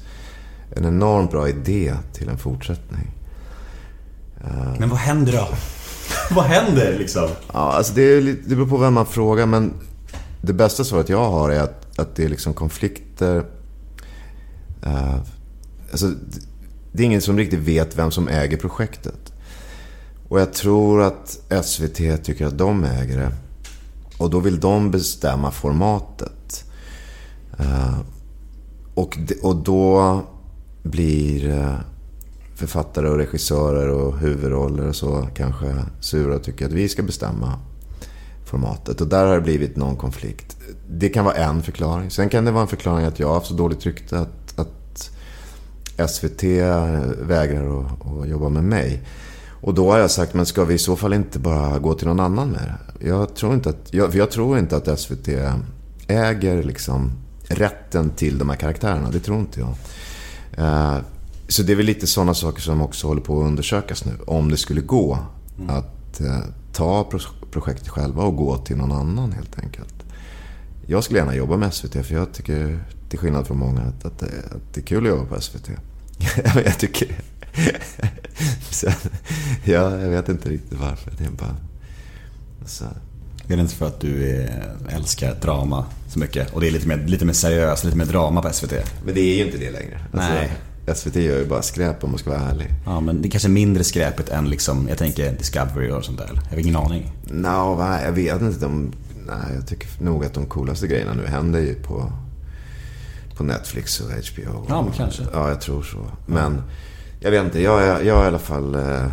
[0.75, 3.11] en enormt bra idé till en fortsättning.
[4.79, 5.47] Men vad händer då?
[6.31, 7.29] vad händer liksom?
[7.53, 9.73] Ja, alltså det, är, det beror på vem man frågar, men
[10.41, 13.45] det bästa svaret jag har är att, att det är liksom konflikter...
[14.85, 15.15] Uh,
[15.91, 16.11] alltså,
[16.91, 19.33] det- är ingen som riktigt vet vem som äger projektet.
[20.29, 23.31] Och jag tror att SVT tycker att de äger det.
[24.17, 26.63] Och då vill de bestämma formatet.
[27.59, 27.99] Uh,
[28.93, 30.21] och, och då
[30.83, 31.75] blir Uh,
[32.57, 37.59] författare och regissörer och huvudroller och så kanske sura och tycker att vi ska bestämma
[38.45, 39.01] formatet.
[39.01, 40.57] Och där har det blivit någon konflikt.
[40.89, 42.11] Det kan vara en förklaring.
[42.11, 45.11] Sen kan det vara en förklaring att jag har haft så dåligt rykte att, att
[46.09, 46.43] SVT
[47.21, 49.03] vägrar att, att jobba med mig.
[49.61, 52.07] Och då har jag sagt, men ska vi i så fall inte bara gå till
[52.07, 53.07] någon annan med det?
[53.07, 55.29] Jag tror inte att, jag, för jag tror inte att SVT
[56.07, 57.11] äger liksom
[57.47, 59.09] rätten till de här karaktärerna.
[59.11, 59.75] Det tror inte jag.
[60.65, 60.97] Eh,
[61.47, 64.11] så det är väl lite sådana saker som också håller på att undersökas nu.
[64.27, 65.19] Om det skulle gå
[65.69, 66.39] att eh,
[66.73, 69.93] ta pro- projektet själva och gå till någon annan helt enkelt.
[70.85, 72.79] Jag skulle gärna jobba med SVT för jag tycker,
[73.09, 75.69] till skillnad från många, att, att, det, att det är kul att jobba på SVT.
[76.65, 77.07] jag tycker
[78.69, 78.91] Sen,
[79.63, 81.11] ja, jag vet inte riktigt varför.
[81.17, 81.55] Det är bara...
[82.65, 82.85] Så,
[83.47, 84.47] Är det inte för att du
[84.89, 86.53] älskar drama så mycket?
[86.53, 88.73] Och det är lite mer, lite mer seriöst, lite mer drama på SVT?
[89.05, 89.99] men det är ju inte det längre.
[90.13, 90.51] Alltså, Nej.
[90.95, 92.67] SVT gör ju bara skräp om man ska vara ärlig.
[92.85, 96.17] Ja, men det är kanske är mindre skräpet än liksom, jag tänker Discovery och sånt
[96.17, 96.29] där.
[96.33, 97.11] Jag har ingen aning.
[97.77, 98.59] Va, jag vet inte.
[98.59, 98.91] De,
[99.27, 102.11] nej, jag tycker nog att de coolaste grejerna nu händer ju på,
[103.35, 104.65] på Netflix och HBO.
[104.69, 105.23] Ja, men kanske.
[105.33, 106.11] Ja, jag tror så.
[106.25, 106.61] Men
[107.19, 107.61] jag vet inte.
[107.61, 109.07] Jag är, jag är i alla fall eh,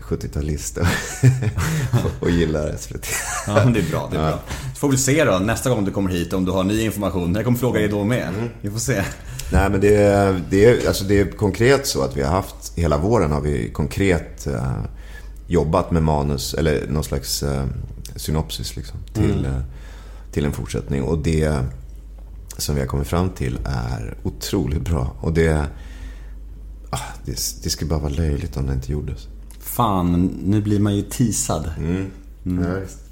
[0.00, 0.78] 70-talist
[2.04, 3.06] och, och gillar SVT.
[3.46, 4.08] Ja, men det är bra.
[4.10, 4.38] Det är bra.
[4.74, 7.34] Så får vi se då nästa gång du kommer hit om du har ny information.
[7.34, 8.32] Jag kommer fråga dig då med.
[8.60, 9.02] Vi får se.
[9.52, 12.72] Nej, men det är, det, är, alltså det är konkret så att vi har haft,
[12.74, 14.84] hela våren har vi konkret eh,
[15.46, 17.64] jobbat med manus, eller någon slags eh,
[18.16, 19.60] synopsis liksom, till, eh,
[20.32, 21.02] till en fortsättning.
[21.02, 21.60] Och det
[22.58, 25.16] som vi har kommit fram till är otroligt bra.
[25.20, 25.66] Och det,
[26.90, 27.32] ah, det,
[27.62, 29.28] det skulle bara vara löjligt om det inte gjordes.
[29.60, 31.70] Fan, nu blir man ju teasad.
[31.78, 32.10] Mm.
[32.44, 33.05] Ja, visst.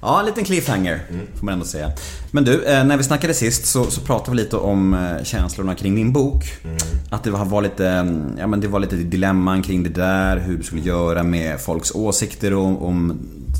[0.00, 1.02] Ja, en liten cliffhanger
[1.38, 1.92] får man ändå säga.
[2.30, 5.74] Men du, eh, när vi snackade sist så, så pratade vi lite om eh, känslorna
[5.74, 6.44] kring din bok.
[7.10, 10.56] Att det var lite, mm, ja, men det var lite dilemman kring det där, hur
[10.56, 13.18] du skulle göra med folks åsikter om, om,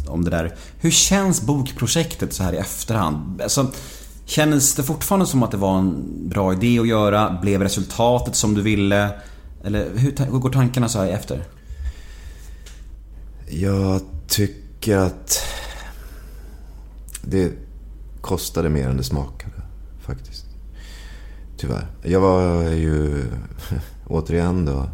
[0.09, 0.55] om det där.
[0.81, 3.43] Hur känns bokprojektet så här i efterhand?
[3.43, 3.67] Alltså,
[4.27, 7.39] känns det fortfarande som att det var en bra idé att göra?
[7.43, 9.11] Blev resultatet som du ville?
[9.65, 11.45] Eller hur, hur går tankarna så här efter?
[13.51, 15.43] Jag tycker att
[17.31, 17.53] det
[18.21, 19.63] kostade mer än det smakade,
[20.01, 20.47] faktiskt.
[21.57, 21.87] Tyvärr.
[22.03, 23.25] Jag var ju,
[24.07, 24.89] återigen då,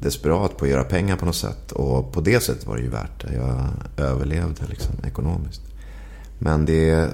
[0.00, 1.72] desperat på att göra pengar på något sätt.
[1.72, 3.34] Och på det sättet var det ju värt det.
[3.34, 5.62] Jag överlevde liksom ekonomiskt.
[6.38, 7.10] Men det är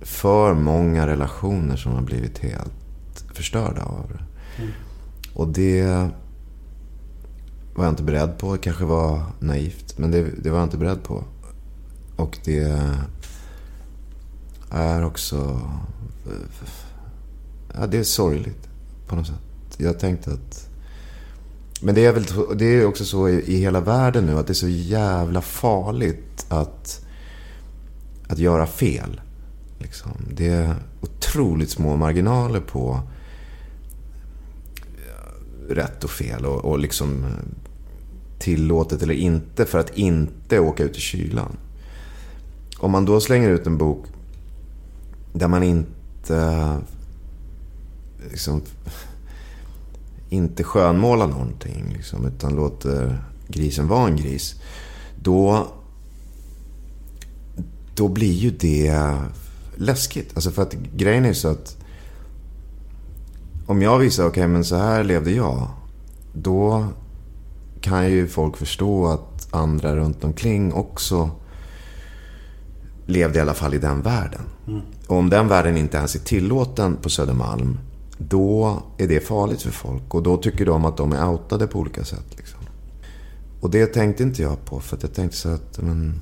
[0.00, 4.24] för många relationer som har blivit helt förstörda av det.
[5.34, 6.10] Och det
[7.74, 8.52] var jag inte beredd på.
[8.52, 11.24] Det kanske var naivt, men det, det var jag inte beredd på.
[12.20, 12.76] Och det
[14.70, 15.60] är också...
[17.74, 18.68] Ja, det är sorgligt
[19.06, 19.36] på något sätt.
[19.76, 20.68] Jag tänkte att...
[21.82, 22.24] Men det är väl
[22.58, 26.46] det är också så i, i hela världen nu att det är så jävla farligt
[26.48, 27.06] att,
[28.28, 29.20] att göra fel.
[29.78, 30.12] Liksom.
[30.34, 33.00] Det är otroligt små marginaler på
[35.68, 37.26] rätt och fel och, och liksom
[38.38, 41.56] tillåtet eller inte för att inte åka ut i kylan.
[42.80, 44.06] Om man då slänger ut en bok
[45.32, 46.78] där man inte
[48.30, 48.62] liksom,
[50.28, 54.54] inte skönmålar någonting liksom, utan låter grisen vara en gris.
[55.22, 55.68] Då,
[57.94, 59.16] då blir ju det
[59.76, 60.30] läskigt.
[60.34, 61.76] Alltså för att grejen är så att
[63.66, 65.68] om jag visar, okej men så här levde jag.
[66.32, 66.86] Då
[67.80, 71.30] kan ju folk förstå att andra runt omkring också
[73.10, 74.40] levde i alla fall i den världen.
[75.06, 77.78] Och om den världen inte ens är tillåten på Södermalm,
[78.18, 80.14] då är det farligt för folk.
[80.14, 82.26] Och då tycker de att de är outade på olika sätt.
[82.36, 82.58] Liksom.
[83.60, 86.20] Och det tänkte inte jag på, för att jag tänkte så att, men...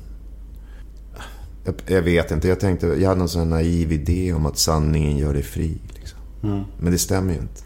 [1.65, 5.17] Jag, jag vet inte, jag tänkte, jag hade en sån naiv idé om att sanningen
[5.17, 5.79] gör dig fri.
[5.95, 6.19] Liksom.
[6.81, 7.63] Men det stämmer ju inte.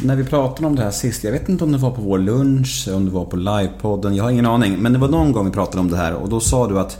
[0.00, 2.18] När vi pratade om det här sist, jag vet inte om det var på vår
[2.18, 4.78] lunch, om det var på livepodden, jag har ingen aning.
[4.78, 6.98] Men det var någon gång vi pratade om det här och då sa du att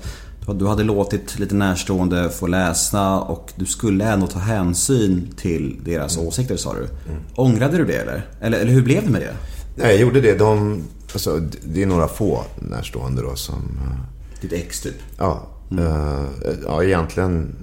[0.55, 6.19] du hade låtit lite närstående få läsa och du skulle ändå ta hänsyn till deras
[6.19, 6.89] åsikter sa du.
[7.35, 8.27] Ångrade du det eller?
[8.41, 8.59] eller?
[8.59, 9.35] Eller hur blev det med det?
[9.77, 10.35] Nej, jag gjorde det.
[10.39, 10.83] De,
[11.13, 13.55] alltså, det är några få närstående då som...
[13.57, 14.95] eh, Ditt ex typ?
[15.19, 15.47] Ja,
[15.79, 16.25] eh,
[16.67, 17.55] ja egentligen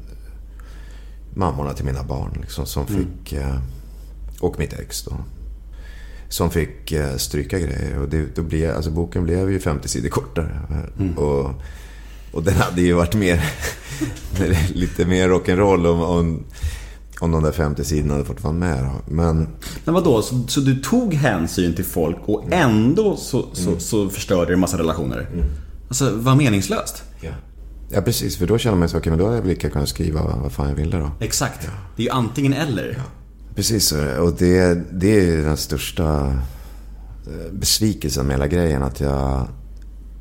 [1.35, 3.33] mammorna till mina barn liksom, som fick...
[3.33, 3.55] eh,
[4.39, 5.15] och mitt ex då.
[6.29, 7.99] Som fick stryka grejer.
[7.99, 10.59] Och det, då blev, alltså, boken blev ju 50 sidor kortare.
[11.17, 11.51] Och,
[12.33, 13.45] och den hade ju varit mer...
[14.73, 16.43] lite mer rock'n'roll om, om,
[17.19, 18.83] om de där 50 sidorna hade fått vara med.
[18.83, 19.13] Då.
[19.13, 19.47] Men
[19.85, 24.45] Men vadå, så, så du tog hänsyn till folk och ändå så, så, så förstörde
[24.45, 25.27] det en massa relationer?
[25.87, 27.03] Alltså, vad meningslöst.
[27.21, 27.31] Ja.
[27.89, 28.37] Ja, precis.
[28.37, 30.69] För då känner man sig, okej, men då hade jag lika kunnat skriva vad fan
[30.69, 31.11] jag ville då.
[31.19, 31.69] Exakt.
[31.95, 33.01] Det är ju antingen eller.
[33.55, 34.19] Precis, är det.
[34.19, 36.27] och det, det är den största
[37.27, 38.83] eh, besvikelsen med hela grejen.
[38.83, 39.47] Att jag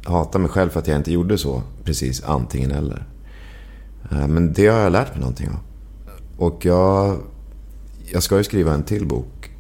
[0.05, 1.63] hatar mig själv för att jag inte gjorde så.
[1.85, 3.07] Precis, antingen eller.
[4.11, 5.59] Eh, Men det har jag lärt mig någonting av.
[6.37, 7.19] Och jag,
[8.13, 9.51] jag ska ju skriva en till bok.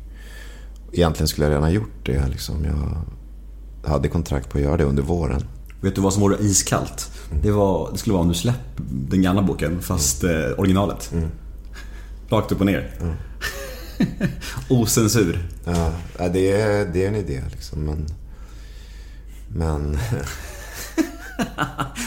[0.93, 2.29] Egentligen skulle jag redan ha gjort det.
[2.29, 2.65] Liksom.
[2.65, 5.45] Jag hade kontrakt på att göra det under våren.
[5.81, 7.11] Vet du vad som vore iskallt?
[7.43, 11.13] Det, var, det skulle vara om du släpper den gamla boken, fast eh, originalet.
[12.29, 12.91] Rakt upp och ner.
[14.69, 15.49] Ocensur.
[15.65, 17.79] Ja, ja, det är, det är en idé liksom.
[17.85, 18.07] Men,
[19.55, 19.99] men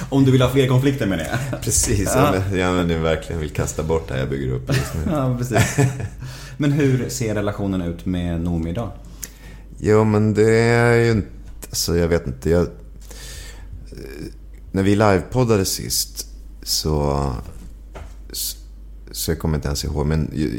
[0.10, 1.62] Om du vill ha fler konflikter menar jag.
[1.62, 2.12] precis.
[2.16, 2.32] Ja.
[2.32, 5.02] men, ja, men du verkligen vill kasta bort det här jag bygger upp just nu.
[5.12, 5.78] Ja, precis.
[6.58, 8.92] Men hur ser relationen ut med Noomi idag?
[9.78, 11.28] Jo, men det är ju inte...
[11.70, 12.50] Alltså, jag vet inte.
[12.50, 12.68] Jag,
[14.72, 16.28] när vi livepoddade sist
[16.64, 17.30] så...
[19.12, 20.06] Så, jag kommer inte ens ihåg.
[20.06, 20.50] Men jag,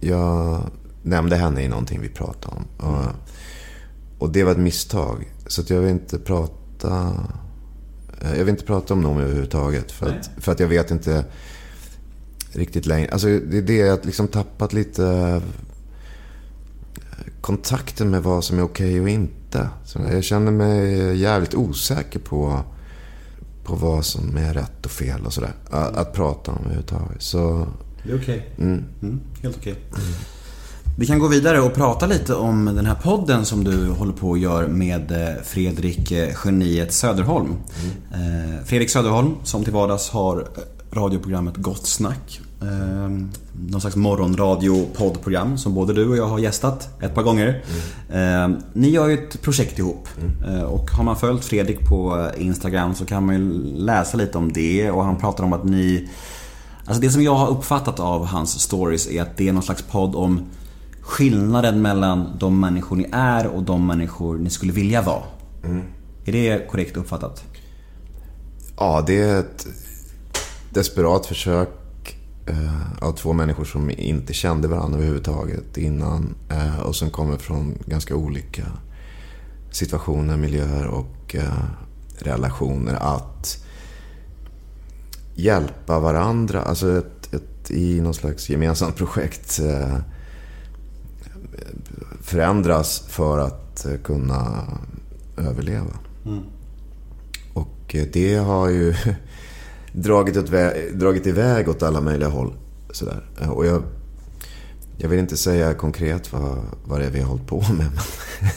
[0.00, 0.62] jag
[1.02, 2.64] nämnde henne i någonting vi pratade om.
[2.88, 3.06] Och,
[4.18, 5.32] och det var ett misstag.
[5.52, 7.16] Så att jag vill inte prata...
[8.20, 9.92] eh, Jag vill inte prata om Noomi överhuvudtaget.
[9.92, 11.24] För att, för att jag vet inte
[12.52, 13.08] riktigt längre.
[13.12, 15.42] Alltså det är det, jag liksom tappat lite eh,
[17.40, 19.68] kontakten med vad som är okej och inte.
[19.84, 22.60] Så jag känner mig jävligt osäker på,
[23.64, 25.52] på vad som är rätt och fel och sådär.
[25.70, 27.22] Att, att prata om överhuvudtaget.
[27.22, 27.66] Så,
[28.06, 28.54] Det är okej.
[28.58, 28.84] Mm,
[29.42, 29.74] helt okej.
[30.96, 34.32] Vi kan gå vidare och prata lite om den här podden som du håller på
[34.32, 37.56] att göra med eh, Fredrik eh, Geniet Söderholm.
[38.12, 40.46] Eh, Fredrik Söderholm som till vardags har
[40.92, 42.40] radioprogrammet Gott Snack.
[43.70, 47.64] Någon slags morgonradio-poddprogram som både du och jag har gästat ett par gånger.
[48.12, 50.08] Eh, ni gör ju ett projekt ihop.
[50.48, 54.52] Eh, och har man följt Fredrik på Instagram så kan man ju läsa lite om
[54.52, 56.08] det och han pratar om att ni
[56.86, 59.82] Alltså det som jag har uppfattat av hans stories är att det är någon slags
[59.82, 60.40] podd om
[61.02, 65.22] skillnaden mellan de människor ni är och de människor ni skulle vilja vara.
[66.24, 67.44] Är det korrekt uppfattat?
[68.76, 69.66] ja, det är ett
[70.70, 71.68] desperat försök
[72.46, 76.34] eh, av två människor som inte kände varandra överhuvudtaget innan.
[76.50, 78.62] Eh, och som kommer från ganska olika
[79.70, 81.64] situationer, miljöer och eh,
[82.18, 82.94] relationer.
[82.94, 83.64] Att
[85.34, 89.60] hjälpa varandra, alltså ett, ett, i någon slags gemensamt projekt.
[92.32, 94.64] Förändras för att eh, kunna
[95.36, 95.98] överleva.
[97.54, 98.94] Och eh, det har ju
[99.92, 102.54] dragit, åt vä- dragit iväg åt alla möjliga håll.
[102.90, 103.26] Sådär.
[103.40, 103.82] Eh, Och jag,
[104.98, 107.70] jag vill inte säga konkret vad, vad det är vi har hållit på med.
[108.40, 108.50] Men,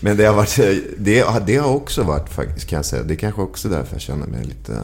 [0.00, 0.56] men det, har varit,
[0.98, 3.02] det, det har också varit faktiskt, kan jag säga.
[3.02, 4.80] Det är kanske också därför jag känner mig lite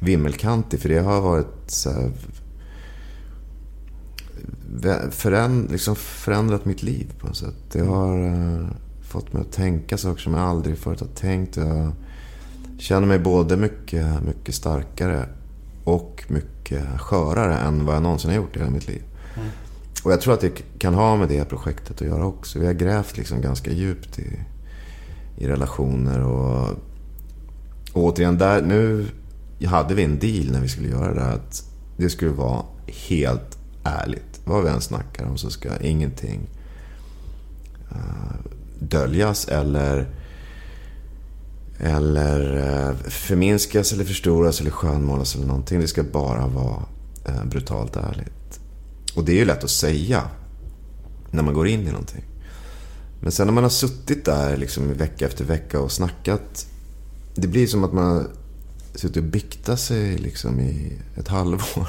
[0.00, 0.80] vimmelkantig.
[0.80, 2.10] För det har varit så här,
[5.10, 7.54] föränd, liksom förändrat mitt liv på något sätt.
[7.72, 8.66] Det har eh,
[9.02, 11.56] fått mig att tänka saker som jag aldrig förut har tänkt.
[11.56, 11.92] Jag
[12.78, 15.28] känner mig både mycket, mycket starkare
[15.84, 19.02] och mycket skörare än vad jag någonsin har gjort i hela mitt liv.
[20.04, 22.58] Och jag tror att det kan ha med det här projektet att göra också.
[22.58, 24.40] Vi har grävt liksom ganska djupt i,
[25.38, 26.68] i relationer och,
[27.92, 29.06] och återigen där, nu
[29.66, 31.64] hade vi en deal när vi skulle göra det här att
[31.96, 34.27] det skulle vara helt ärligt.
[34.48, 36.48] Vad vi än snackar om så ska ingenting
[37.90, 40.08] eh, döljas eller
[41.78, 45.80] eller eh, förminskas eller förstoras eller skönmålas eller någonting.
[45.80, 46.82] Det ska bara vara
[47.24, 48.60] eh, brutalt ärligt.
[49.14, 50.22] Och det är ju lätt att säga
[51.30, 52.24] när man går in i någonting.
[53.20, 56.66] Men sen när man har suttit där liksom vecka efter vecka och snackat.
[57.34, 58.26] Det blir som att man har
[58.94, 61.88] suttit och biktat sig liksom i ett halvår.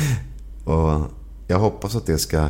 [0.64, 1.10] och
[1.52, 2.48] jag hoppas att det ska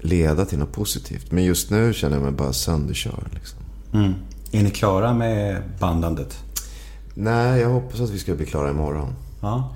[0.00, 1.32] leda till något positivt.
[1.32, 3.30] Men just nu känner jag mig bara sönderkörd.
[3.34, 3.58] Liksom.
[3.92, 4.14] Mm.
[4.52, 6.38] Är ni klara med bandandet?
[7.14, 9.12] Nej, jag hoppas att vi ska bli klara imorgon.
[9.40, 9.74] Ja.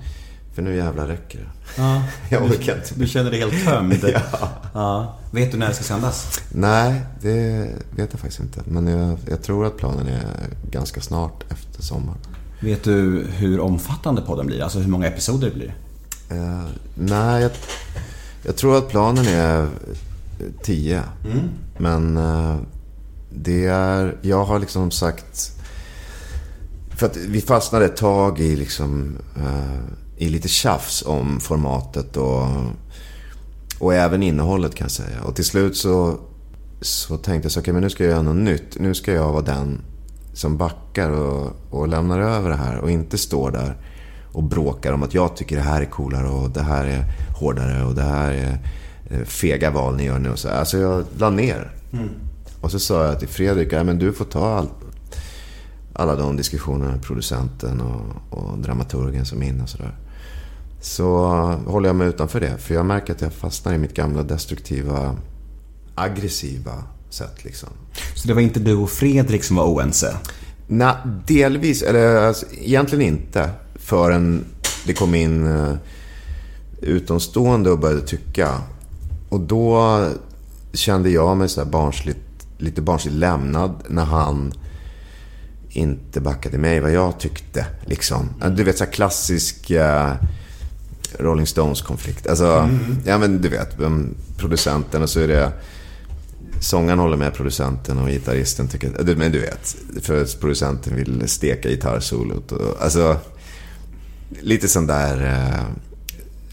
[0.53, 1.45] För nu jävlar räcker det.
[1.77, 2.03] ja.
[2.29, 2.93] Jag orkar inte.
[2.95, 4.03] Du känner dig helt tömd?
[4.13, 4.49] Ja.
[4.73, 5.17] ja.
[5.31, 6.41] Vet du när det ska sändas?
[6.51, 8.61] Nej, det vet jag faktiskt inte.
[8.65, 10.23] Men jag, jag tror att planen är
[10.71, 12.19] ganska snart efter sommaren.
[12.61, 14.63] Vet du hur omfattande podden blir?
[14.63, 15.75] Alltså hur många episoder det blir?
[16.31, 16.65] Eh,
[16.95, 17.51] nej, jag,
[18.43, 19.67] jag tror att planen är
[20.63, 21.03] tio.
[21.77, 22.55] Men eh,
[23.29, 24.17] det är...
[24.21, 25.51] Jag har liksom sagt...
[26.89, 29.17] För att vi fastnade ett tag i liksom...
[29.37, 29.79] Eh,
[30.17, 32.47] I lite tjafs om formatet och...
[33.79, 35.21] Och även innehållet kan jag säga.
[35.23, 36.19] Och till slut så...
[36.81, 38.79] Så tänkte jag så, okej men nu ska jag göra något nytt.
[38.79, 39.81] Nu ska jag vara den
[40.33, 43.77] som backar och, och lämnar över det här och inte står där
[44.31, 47.03] och bråkar om att jag tycker det här är coolare och det här är
[47.39, 48.59] hårdare och det här är
[49.09, 50.29] eh, fega val ni gör nu.
[50.29, 50.49] Och så.
[50.49, 51.71] Alltså jag la ner.
[52.61, 54.67] Och så sa jag till Fredrik, men du får ta all,
[55.93, 59.95] alla de diskussionerna med producenten och, och dramaturgen som är inne och sådär.
[60.81, 61.25] Så
[61.65, 62.57] håller jag mig utanför det.
[62.57, 65.15] För jag märker att jag fastnar i mitt gamla destruktiva,
[65.95, 67.69] aggressiva sätt liksom.
[68.15, 70.17] Så det var inte du och Fredrik som var oense?
[70.67, 70.95] Nej,
[71.27, 71.81] delvis.
[71.81, 73.49] Eller alltså, egentligen inte.
[73.91, 74.45] Förrän
[74.85, 75.73] det kom in eh,
[76.81, 78.61] utomstående och började tycka.
[79.29, 80.05] Och då
[80.73, 84.53] kände jag mig så här barnsligt, lite barnsligt lämnad när han
[85.69, 87.65] inte backade mig vad jag tyckte.
[87.85, 88.29] Liksom.
[88.55, 90.13] Du vet så här klassisk eh,
[91.19, 92.27] Rolling Stones-konflikt.
[92.27, 92.69] Alltså,
[93.05, 93.77] ja men du vet,
[94.37, 95.51] producenten och så är det
[96.59, 99.15] Sångaren håller med producenten och gitarristen tycker...
[99.15, 102.51] Men du vet, för producenten vill steka gitarrsolot.
[102.51, 103.17] Och, alltså,
[104.41, 105.23] lite sån där...
[105.25, 105.65] eh,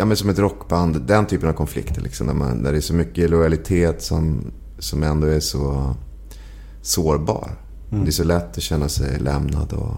[0.00, 1.02] Ja, men som ett rockband.
[1.02, 2.00] Den typen av konflikter.
[2.02, 5.94] Liksom, där, man, där det är så mycket lojalitet som, som ändå är så
[6.82, 7.50] sårbar.
[7.90, 9.94] Det är så lätt att känna sig lämnad och,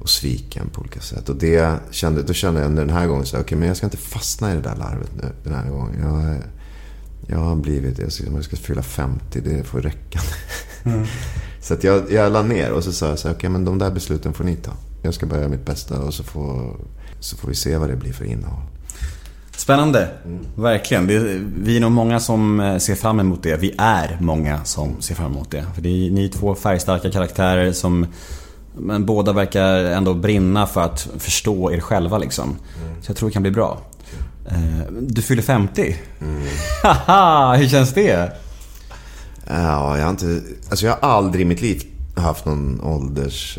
[0.00, 1.28] och sviken på olika sätt.
[1.28, 3.96] Och det kände, då kände jag den här gången så okej, men jag ska inte
[3.96, 6.00] fastna i det där larvet nu den här gången.
[6.02, 6.36] Jag,
[7.26, 10.20] jag har blivit, jag ska, jag ska fylla 50, det får räcka.
[11.60, 13.78] så att jag, jag la ner och så sa jag så här, okej men de
[13.78, 14.72] där besluten får ni ta.
[15.02, 16.76] Jag ska bara göra mitt bästa och så får,
[17.20, 18.62] så får vi se vad det blir för innehåll.
[19.56, 20.08] Spännande.
[20.56, 21.06] Verkligen.
[21.06, 21.18] Det,
[21.56, 23.56] vi är nog många som eh, ser fram emot det.
[23.56, 25.64] Vi är många som ser fram emot det.
[25.74, 28.06] För det är ni är två färgstarka karaktärer som
[28.78, 32.56] men båda verkar ändå brinna för att förstå er själva liksom.
[33.02, 33.80] Så jag tror det kan bli bra.
[34.48, 35.96] Eh, Du fyller 50.
[36.82, 38.32] Haha, hur känns det?
[39.46, 40.42] Ja, jag har inte...
[40.70, 41.82] Alltså jag har aldrig i mitt liv
[42.16, 43.58] haft någon ålders...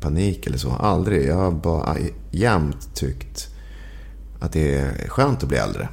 [0.00, 0.70] Panik eller så.
[0.70, 1.28] Aldrig.
[1.28, 1.96] Jag har bara
[2.30, 3.48] jämt tyckt
[4.40, 5.88] att det är skönt att bli äldre.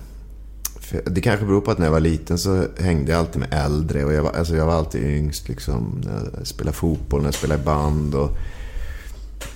[0.79, 3.53] För det kanske beror på att när jag var liten så hängde jag alltid med
[3.53, 4.05] äldre.
[4.05, 6.01] Och jag var, alltså jag var alltid yngst liksom.
[6.05, 8.15] När jag spelade fotboll, när jag spelade i band.
[8.15, 8.29] Och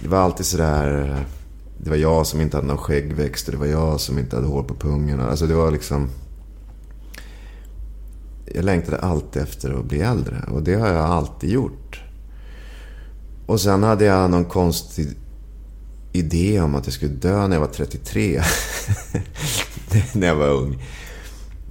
[0.02, 1.26] det var alltid sådär...
[1.84, 4.48] Det var jag som inte hade någon skäggväxt och det var jag som inte hade
[4.48, 5.20] hår på pungen.
[5.20, 6.10] Alltså det var liksom...
[8.46, 10.44] Jag längtade alltid efter att bli äldre.
[10.52, 12.02] Och det har jag alltid gjort.
[13.50, 15.08] Och sen hade jag någon konstig
[16.12, 18.42] idé om att jag skulle dö när jag var 33.
[20.14, 20.84] när jag var ung.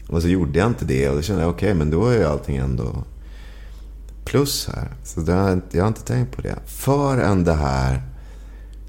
[0.08, 1.08] Och så gjorde jag inte det.
[1.08, 3.04] Och då kände jag, okej, men då är ju allting ändå
[4.24, 4.96] plus här.
[5.04, 6.58] Så det har jag, inte- jag har inte tänkt på det.
[6.66, 8.02] Förrän det här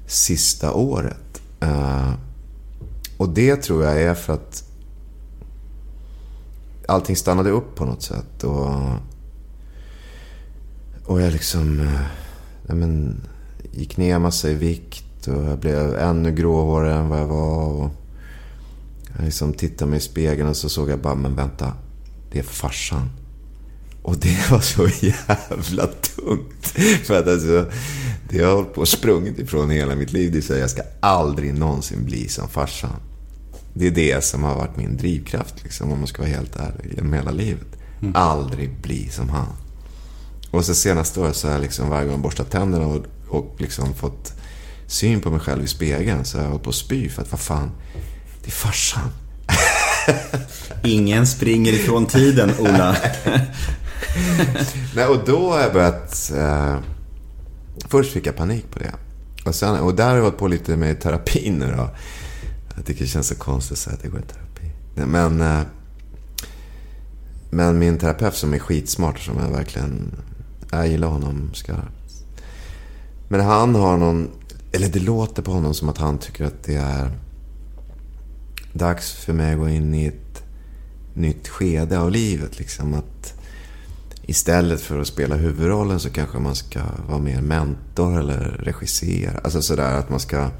[0.06, 1.42] sista året.
[1.64, 2.14] Uh,
[3.16, 4.64] och det tror jag är för att
[6.88, 8.44] allting stannade upp på något sätt.
[8.44, 8.74] Och,
[11.04, 12.00] och jag liksom Uh,
[12.70, 13.20] ja, men,
[13.72, 17.64] gick ner massa i vikt och jag blev ännu gråhårigare än vad jag var.
[17.64, 17.90] Och
[19.16, 21.72] jag liksom tittade mig i spegeln och så såg jag bara, men vänta,
[22.32, 23.10] det är farsan.
[24.02, 26.66] Och det var så jävla tungt.
[27.04, 27.66] För att alltså,
[28.28, 30.32] det har jag hållit på och sprungit ifrån hela mitt liv.
[30.32, 33.00] Det är så här, jag ska aldrig någonsin bli som farsan.
[33.74, 36.92] Det är det som har varit min drivkraft, liksom, om man ska vara helt ärlig,
[36.94, 37.66] genom hela livet.
[38.14, 39.56] Aldrig bli som han.
[40.50, 43.94] Och så senaste året så har jag liksom varje gång borstat tänderna och, och liksom
[43.94, 44.32] fått
[44.86, 47.30] syn på mig själv i spegeln så har jag hållit på att spy för att
[47.30, 47.70] vad fan,
[48.42, 49.10] det är farsan.
[50.84, 52.96] Ingen springer ifrån tiden, Ola.
[54.94, 56.32] Nej, och då har jag börjat...
[56.36, 56.78] Eh,
[57.88, 58.94] först fick jag panik på det.
[59.44, 61.88] Och, sen, och där har jag hållit på lite med terapi nu då.
[62.76, 64.72] Jag tycker det känns så konstigt att säga att jag går i terapi.
[64.94, 65.60] Men, eh,
[67.50, 70.12] men min terapeut som är skitsmart, som jag verkligen...
[70.70, 72.24] Jag gillar honom skarpt.
[73.28, 74.30] Men han har någon...
[74.72, 77.10] Eller det låter på honom som att han tycker att det är
[78.72, 80.42] dags för mig att gå in i ett
[81.14, 82.58] nytt skede av livet.
[82.58, 83.34] Liksom att
[84.22, 89.38] istället för att spela huvudrollen så kanske man ska vara mer mentor eller regissera.
[89.38, 90.50] Alltså sådär att man ska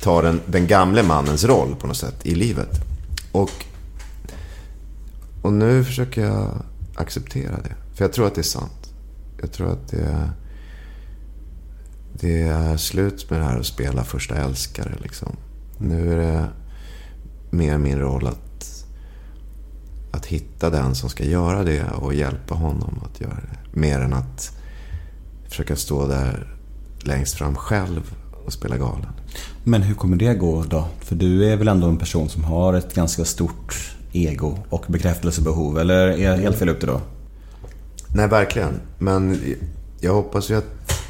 [0.00, 2.80] ta den, den gamle mannens roll på något sätt i livet.
[3.32, 3.64] Och,
[5.42, 6.62] och nu försöker jag
[6.94, 7.85] acceptera det.
[7.96, 8.94] För jag tror att det är sant.
[9.40, 10.30] Jag tror att det är,
[12.12, 14.94] det är slut med det här att spela första älskare.
[15.02, 15.36] Liksom.
[15.78, 16.48] Nu är det
[17.50, 18.84] mer min roll att,
[20.12, 23.80] att hitta den som ska göra det och hjälpa honom att göra det.
[23.80, 24.58] Mer än att
[25.48, 26.56] försöka stå där
[27.00, 29.12] längst fram själv och spela galen.
[29.64, 30.88] Men hur kommer det gå då?
[31.00, 35.78] För du är väl ändå en person som har ett ganska stort ego och bekräftelsebehov.
[35.78, 37.00] Eller är jag helt fel ute då?
[38.16, 38.80] Nej, verkligen.
[38.98, 39.40] Men
[40.00, 41.02] jag hoppas ju att,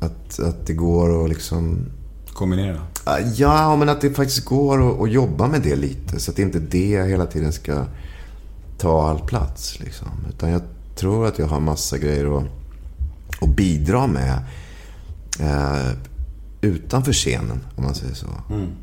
[0.00, 1.86] att, att det går att liksom...
[2.32, 2.80] Kombinera.
[3.34, 6.20] Ja, men att det faktiskt går att, att jobba med det lite.
[6.20, 7.84] Så att inte det hela tiden ska
[8.78, 9.80] ta all plats.
[9.80, 10.08] Liksom.
[10.28, 10.62] Utan jag
[10.96, 12.44] tror att jag har massa grejer att,
[13.40, 14.38] att bidra med.
[15.40, 15.92] Eh,
[16.60, 18.26] utanför scenen, om man säger så.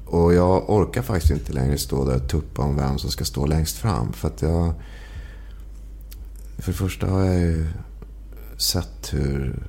[0.05, 3.45] Och jag orkar faktiskt inte längre stå där och tuppa om vem som ska stå
[3.45, 4.13] längst fram.
[4.13, 4.73] För att jag...
[6.63, 7.67] För det första har jag ju
[8.57, 9.67] sett hur,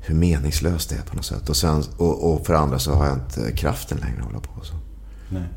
[0.00, 1.48] hur meningslöst det är på något sätt.
[1.48, 4.64] Och, sen, och, och för andra så har jag inte kraften längre att hålla på
[4.64, 4.74] så.
[5.28, 5.48] Nej.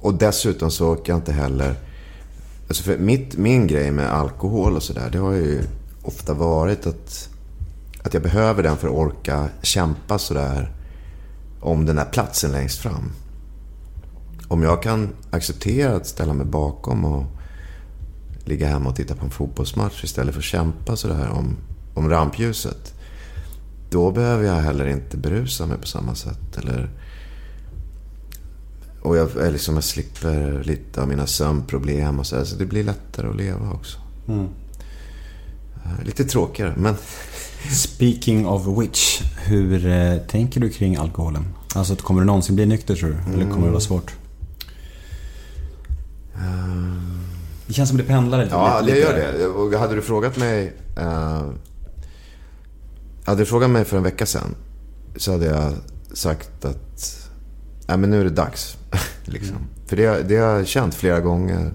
[0.00, 1.74] Och dessutom så orkar jag inte heller...
[2.68, 5.62] Alltså för mitt, min grej med alkohol och sådär, det har ju
[6.02, 7.28] ofta varit att,
[8.02, 10.72] att jag behöver den för att orka kämpa sådär
[11.60, 13.12] om den där platsen längst fram.
[14.48, 17.37] Om jag kan acceptera att ställa mig bakom och
[18.48, 21.56] ligga hemma och titta på en fotbollsmatch istället för att kämpa sådär om,
[21.94, 22.94] om rampljuset.
[23.90, 26.56] Då behöver jag heller inte berusa mig på samma sätt.
[26.58, 26.90] Eller,
[29.02, 32.66] och jag, eller liksom, jag slipper lite av mina sömnproblem och så, här, så det
[32.66, 33.98] blir lättare att leva också.
[35.84, 36.94] Eh, Lite tråkigare, men
[37.72, 41.44] Speaking of which, hur eh, tänker du kring alkoholen?
[41.74, 43.32] Alltså, kommer du någonsin bli nykter tror du?
[43.34, 44.12] Eller kommer det vara svårt?
[47.68, 48.54] Det känns som det pendlar lite.
[48.54, 49.46] Ja, lite, det lite gör det.
[49.46, 50.76] Och hade du frågat mig...
[50.96, 51.42] Eh,
[53.24, 54.54] hade du frågat mig för en vecka sedan
[55.16, 55.72] så hade jag
[56.12, 57.28] sagt att
[57.86, 58.76] nej, men nu är det dags.
[59.24, 59.56] liksom.
[59.86, 61.70] För det, det har jag känt flera gånger.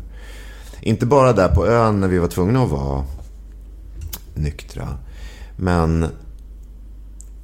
[0.82, 3.06] Inte bara där på ön när vi var tvungna att vara
[4.36, 4.98] nyktra.
[5.56, 6.06] Men,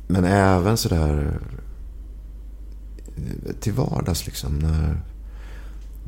[0.08, 1.40] men även sådär
[3.60, 4.60] till vardags liksom.
[4.60, 5.02] När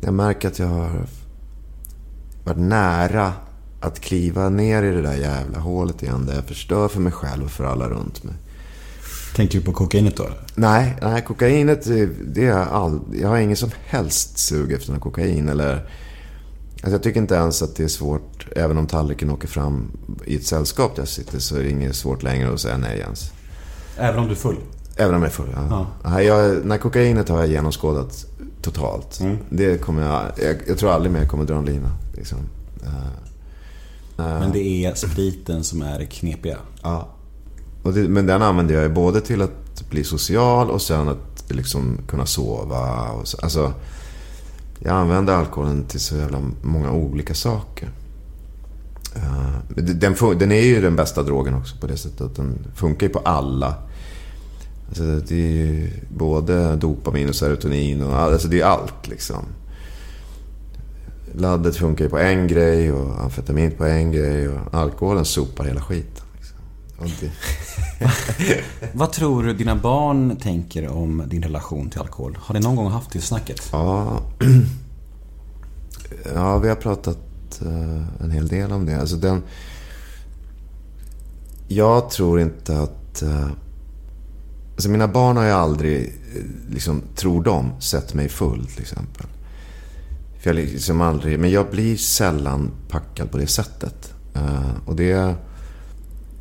[0.02, 1.06] jag märker att jag har
[2.44, 3.34] varit nära
[3.80, 6.26] att kliva ner i det där jävla hålet igen.
[6.26, 8.34] Där jag förstör för mig själv och för alla runt mig.
[9.36, 10.30] Tänker du på kokainet då?
[10.56, 11.86] Nej, nej kokainet,
[12.26, 15.50] det är all, jag har ingen som helst sug efter någon kokain.
[15.50, 15.74] Eller,
[16.74, 19.92] alltså jag tycker inte ens att det är svårt, även om tallriken åker fram
[20.26, 23.00] i ett sällskap där jag sitter, så är det inget svårt längre att säga nej
[23.00, 23.32] ens.
[23.98, 24.58] Även om du är full?
[24.96, 25.88] Även om jag är full, ja.
[26.04, 28.26] Nej, jag, nej, kokainet har jag genomskådat
[28.62, 29.22] totalt.
[29.50, 31.90] Det kommer jag, jag, jag tror aldrig mer jag kommer dra en lina.
[32.22, 32.38] Liksom.
[32.84, 36.58] Eh, Men det är spriten som är knepiga.
[36.84, 37.08] Ja.
[37.84, 41.44] Och det, men den använder jag ju både till att bli social och sen att
[41.48, 43.10] liksom kunna sova.
[43.12, 43.74] Och så, alltså,
[44.80, 47.90] jag använder alkoholen till så jävla många olika saker.
[49.16, 52.68] Eh, det- den, den är ju den bästa drogen också på det sättet att den
[52.76, 53.76] funkar ju på alla.
[54.88, 59.46] Alltså, det är ju både dopamin och serotonin och all- alltså det är allt liksom.
[61.36, 65.82] Laddet funkar ju på en grej och amfetamin på en grej och alkoholen sopar hela
[65.82, 66.26] skiten.
[66.36, 66.58] Liksom.
[68.94, 72.38] Vad tror du dina barn tänker om din relation till alkohol?
[72.42, 73.70] Har ni någon gång haft det snacket?
[73.72, 74.22] ja,
[76.36, 77.18] ja, vi har pratat
[77.62, 79.00] eh, en hel del om det.
[79.00, 79.44] Alltså den,
[81.68, 83.22] jag tror inte att...
[83.22, 83.48] eh,
[84.76, 89.26] Alltså mina barn har ju aldrig, eh, liksom, tror de, sett mig full till exempel.
[90.42, 94.14] För jag liksom aldrig, men jag blir sällan packad på det sättet.
[94.34, 95.36] Eh, och det,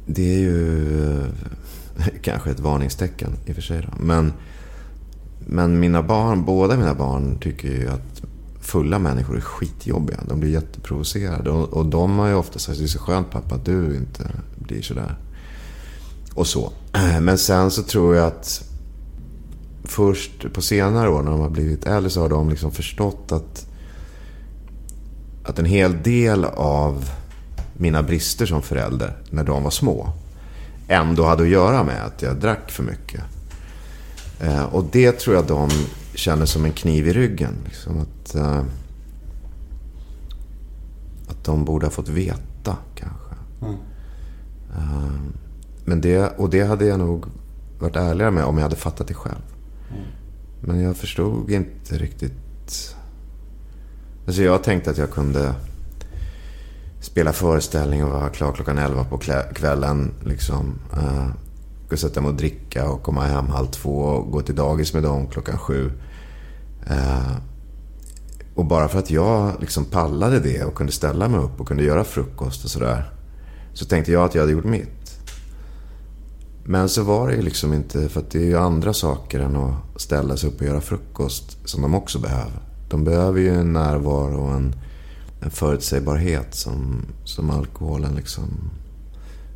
[0.07, 1.27] det är ju eh,
[2.23, 3.83] kanske ett varningstecken i och för sig.
[3.83, 4.05] Då.
[4.05, 4.33] Men,
[5.47, 8.23] men mina barn, båda mina barn tycker ju att
[8.61, 10.19] fulla människor är skitjobbiga.
[10.29, 11.51] De blir jätteprovocerade.
[11.51, 14.31] Och, och de har ju ofta sagt det är så skönt pappa att du inte
[14.59, 15.19] blir sådär.
[16.35, 16.73] Och så.
[17.21, 18.65] Men sen så tror jag att
[19.85, 23.67] först på senare år när de har blivit äldre så har de liksom förstått att,
[25.45, 27.11] att en hel del av
[27.73, 30.13] mina brister som förälder när de var små
[30.89, 33.23] ändå hade att göra med att jag drack för mycket.
[34.41, 35.71] Eh, och det tror jag de
[36.15, 37.55] känner som en kniv i ryggen.
[37.65, 38.63] Liksom att, eh,
[41.29, 43.35] att de borde ha fått veta kanske.
[44.77, 45.21] Eh,
[45.85, 47.27] men det, och det hade jag nog
[47.79, 49.43] varit ärligare med om jag hade fattat det själv.
[50.61, 52.97] Men jag förstod inte riktigt.
[54.27, 55.55] Alltså jag tänkte att jag kunde
[57.01, 59.19] spela föreställning och vara klar klockan 11 på
[59.55, 60.15] kvällen.
[60.25, 61.29] Liksom, uh,
[61.91, 64.95] gå och sätta mig och dricka och komma hem halv två och gå till dagis
[64.95, 65.93] med dem klockan sju.
[66.87, 67.37] Eh,
[68.55, 71.83] och bara för att jag liksom pallade det och kunde ställa mig upp och kunde
[71.83, 73.13] göra frukost och sådär.
[73.73, 75.21] Så tänkte jag att jag hade gjort mitt.
[76.65, 79.57] Men så var det ju liksom inte, för att det är ju andra saker än
[79.57, 82.70] att ställa sig upp och göra frukost som de också behöver.
[82.91, 84.75] De behöver ju en närvaro och en
[85.41, 88.71] en förutsägbarhet som, som alkoholen liksom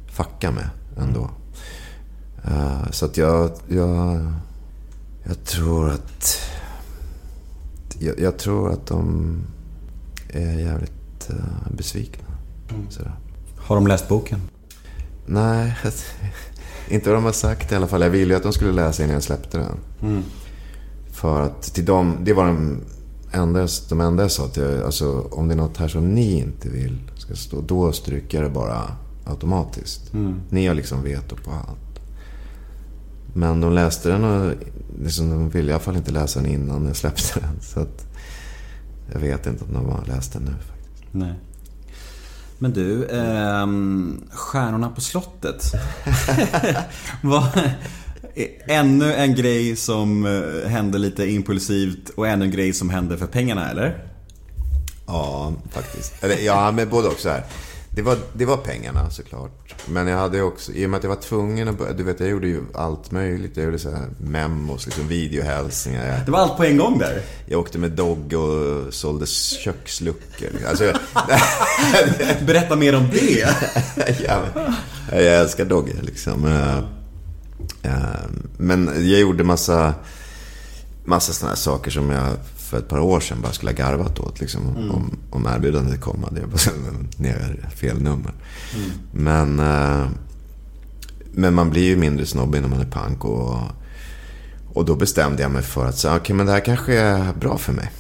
[0.07, 1.30] fuckar med ändå.
[2.45, 4.32] Eh, så att jag, jag,
[5.24, 6.39] jag tror att...
[7.99, 9.37] Jag, jag tror att de
[10.28, 11.37] är jävligt uh,
[11.76, 12.24] besvikna.
[12.91, 13.14] Sådär.
[13.57, 14.41] Har de läst boken?
[15.26, 15.76] Nej,
[16.89, 18.03] inte vad de har sagt i alla fall.
[18.03, 19.78] Jag ville ju att de skulle läsa innan jag släppte den.
[21.11, 22.80] För att till dem, det var de
[23.35, 24.82] enda, de enda jag sa till.
[24.85, 28.51] Alltså om det är något här som ni inte vill ska stå, då stryker jag
[28.51, 28.82] det bara
[29.24, 30.12] automatiskt.
[30.51, 32.01] Ni har liksom veto på allt.
[33.35, 34.55] Men de läste den och
[35.03, 37.61] liksom, de ville i alla fall inte läsa den innan jag släppte den.
[37.61, 38.07] Så att
[39.12, 41.05] jag vet inte om de har läst den nu faktiskt.
[41.11, 41.35] Nej.
[42.59, 45.64] Men du, ehm, Stjärnorna på slottet.
[47.22, 47.49] Vad,
[48.66, 53.26] ännu en grej som eh, hände lite impulsivt och ännu en grej som hände för
[53.26, 54.07] pengarna, eller?
[55.07, 56.24] Ja, faktiskt.
[56.24, 57.45] Eller, ja, men både och så här.
[57.91, 59.74] Det var, det var pengarna såklart.
[59.87, 62.20] Men jag hade också, i och med att jag var tvungen att börja, du vet
[62.20, 63.57] jag gjorde ju allt möjligt.
[63.57, 66.07] Jag gjorde så här memos, liksom videohälsningar.
[66.07, 67.20] Jag, Det var allt på en gång där.
[67.47, 70.49] jag åkte med dogg och sålde köksluckor.
[70.68, 70.97] Alltså, jag,
[72.47, 73.49] Berätta mer om det.
[74.26, 74.43] ja,
[75.12, 76.45] jag älskar dogger liksom.
[76.47, 76.78] Eh,
[78.57, 79.94] Men jag gjorde massa,
[81.05, 84.18] massa sådana här saker som jag för ett par år sedan bara skulle ha garvat
[84.18, 84.40] åt.
[84.40, 88.32] Liksom, om, om erbjudandet kom hade jag bara ner fel nummer.
[89.12, 90.09] Men, eh,
[91.32, 93.24] men man blir ju mindre snobbig när man är punk.
[93.24, 93.59] Och,
[94.74, 97.59] och då bestämde jag mig för att säga, okej men det här kanske är bra
[97.59, 97.90] för mig.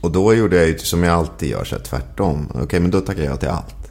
[0.00, 2.48] Och då gjorde jag ju som jag alltid gör, så här, tvärtom.
[2.54, 3.81] Okej, men då tackar jag till allt.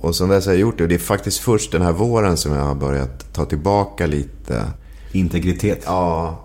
[0.00, 0.84] Och sen dess har jag gjort det.
[0.84, 4.64] Och det är faktiskt först den här våren som jag har börjat ta tillbaka lite.
[5.12, 5.82] Integritet.
[5.86, 6.40] Ja,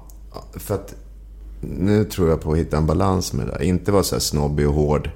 [0.54, 0.96] för att
[1.62, 3.62] nu tror jag på att hitta en balans med det där.
[3.62, 5.10] Inte vara så här snobbig och hård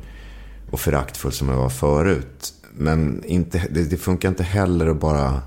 [0.71, 2.53] och föraktfull som jag var förut.
[2.77, 5.41] Men inte, det, det funkar inte heller att bara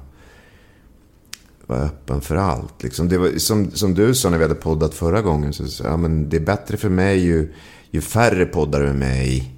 [1.67, 2.83] vara öppen för allt.
[2.83, 3.09] Liksom.
[3.09, 5.53] Det var, som, som du sa när vi hade poddat förra gången.
[5.53, 7.53] Så, så, ja, men det är bättre för mig ju,
[7.91, 9.55] ju färre poddar med mig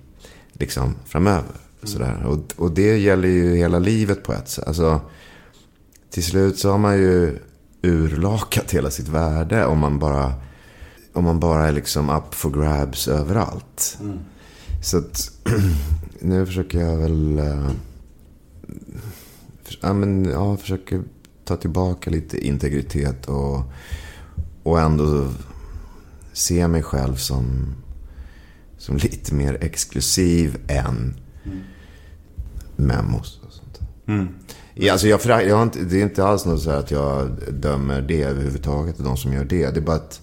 [0.53, 1.55] liksom, framöver.
[1.83, 2.23] Sådär.
[2.27, 4.67] Och, och det gäller ju hela livet på ett sätt.
[4.69, 5.01] Alltså,
[6.11, 7.39] till slut så har man ju
[7.83, 10.33] urlakat hela sitt värde om man bara,
[11.13, 13.99] om man bara är liksom up for grabs överallt.
[14.83, 15.31] Så att
[16.21, 17.39] nu försöker jag väl...
[17.39, 17.69] eh,
[19.65, 21.03] för- ja, men, ja, försöker
[21.45, 23.63] ta tillbaka lite integritet och,
[24.63, 25.29] och ändå
[26.33, 27.75] se mig själv som,
[28.79, 31.15] som lite mer exklusiv än
[32.79, 33.79] memos och sånt.
[34.75, 37.31] Ja, alltså jag, jag har inte, det är inte alls något så här att jag
[37.53, 39.71] dömer det överhuvudtaget, de som gör det.
[39.71, 40.21] Det är bara att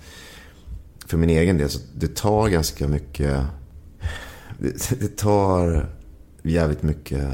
[1.08, 3.42] för min egen del så det tar ganska mycket...
[4.60, 5.90] Det, det tar
[6.44, 7.28] jävligt mycket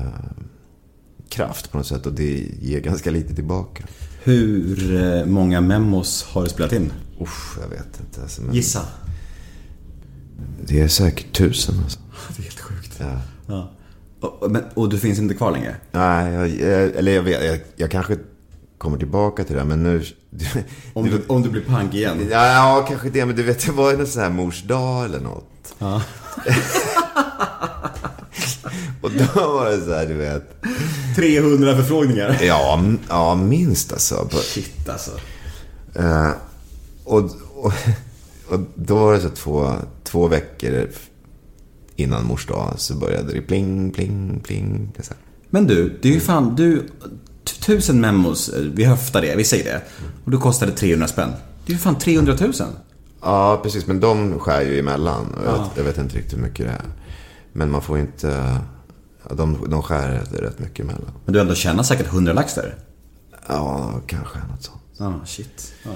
[1.30, 3.84] kraft på något sätt och det ger ganska lite tillbaka.
[4.24, 6.92] Hur eh, många memos har du spelat in?
[7.22, 8.22] Usch, jag vet inte.
[8.22, 8.82] Alltså, men Gissa.
[10.66, 12.00] Det är säkert tusen alltså.
[12.36, 12.96] Det är helt sjukt.
[13.00, 13.22] Ja.
[13.48, 13.72] Ja.
[14.22, 15.76] Och, men, och du finns inte kvar längre?
[15.92, 18.18] Nej, jag, eller jag vet, jag, jag kanske
[18.78, 20.04] kommer tillbaka till det men nu...
[20.94, 22.28] Om du, om du blir pank igen?
[22.32, 23.26] Ja, ja, kanske det.
[23.26, 25.76] Men du vet, det var ju någon sån här mors dag eller något.
[25.80, 26.02] Ja.
[29.02, 30.64] Och då var det så här, du vet.
[31.16, 32.38] 300 förfrågningar?
[32.42, 34.30] Ja, ja minst alltså.
[34.32, 35.12] Shit alltså.
[35.96, 36.32] Eh,
[37.04, 37.24] och,
[37.56, 37.74] och,
[38.50, 40.88] och då var det så två, två veckor
[41.96, 44.92] innan mors dag så började det pling, pling, pling.
[44.98, 45.22] Det så här.
[45.50, 46.88] Men du, det är ju fan, du...
[47.66, 49.82] Tusen memos, eh, vi höftar det, vi säger det.
[50.26, 51.32] Och då kostar det 300 spänn.
[51.66, 52.54] Det är ju fan 300 000.
[53.22, 53.88] Ja, precis.
[53.88, 55.34] Men de skär ju emellan.
[55.34, 56.86] Och jag, jag vet inte riktigt hur mycket det är.
[57.54, 58.58] Men man får inte...
[59.30, 61.12] Ja, de, de skär rätt mycket emellan.
[61.26, 62.76] Men du ändå tjänar säkert 100 lax där.
[63.48, 64.82] Ja, kanske något sånt.
[64.98, 65.74] Ja, shit.
[65.84, 65.92] Ja.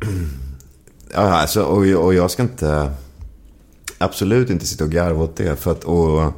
[1.14, 2.92] Ja, alltså, och, och jag ska inte...
[3.98, 5.56] Absolut inte sitta och garva åt det.
[5.56, 6.32] För att, och,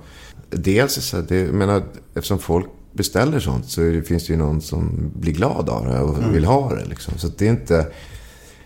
[0.51, 1.83] dels så det, jag menar,
[2.15, 6.01] eftersom folk beställer sånt så det, finns det ju någon som blir glad av det
[6.01, 6.85] och vill ha det.
[6.85, 7.19] Liksom.
[7.19, 7.87] Så det är inte...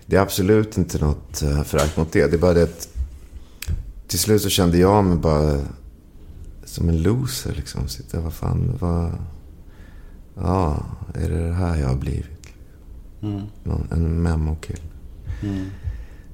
[0.07, 2.26] Det är absolut inte något eh, förakt mot det.
[2.26, 2.88] Det är bara det att...
[4.09, 5.61] Till slut så kände jag mig bara
[6.64, 7.88] som en loser liksom.
[7.88, 9.12] Sitta, vad fan, vad...
[10.36, 10.84] Ja,
[11.14, 12.26] är det det här jag har blivit?
[13.62, 14.82] Någon, en memo-kille.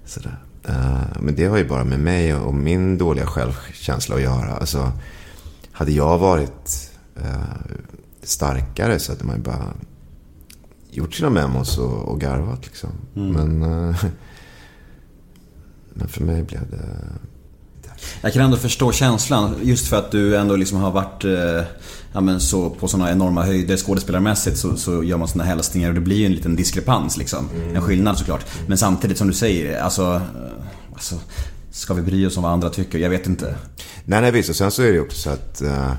[0.05, 0.45] Sådär.
[0.69, 4.57] Eh, men det har ju bara med mig och min dåliga självkänsla att göra.
[4.57, 4.93] Alltså,
[5.73, 7.41] hade jag varit eh,
[8.23, 9.75] starkare så hade man ju bara
[10.91, 12.91] gjort sina memos och, och garvat liksom.
[13.15, 14.05] Men, eh,
[15.95, 16.97] men för mig blev det
[18.21, 21.63] Jag kan ändå förstå känslan just för att du ändå liksom har varit eh,
[22.13, 25.95] ja, men så på sådana enorma höjder skådespelarmässigt så, så gör man sådana hälsningar och
[25.95, 27.49] det blir ju en liten diskrepans liksom.
[27.75, 28.45] En skillnad såklart.
[28.67, 30.21] Men samtidigt som du säger, alltså,
[30.93, 31.15] alltså
[31.71, 32.99] Ska vi bry oss om vad andra tycker?
[32.99, 33.55] Jag vet inte.
[34.05, 34.51] Nej, nej visst.
[34.51, 35.63] Och sen så är det ju också så att...
[35.63, 35.93] eh,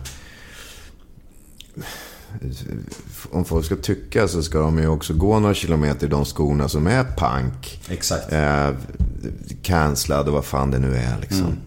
[3.31, 6.69] om folk ska tycka så ska de ju också gå några kilometer i de skorna
[6.69, 7.81] som är punk.
[7.89, 8.31] Exakt.
[8.31, 8.69] Eh,
[9.61, 11.57] cancellad och vad fan det nu är liksom.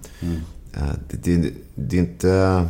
[0.76, 2.66] Eh, det, det, det är inte...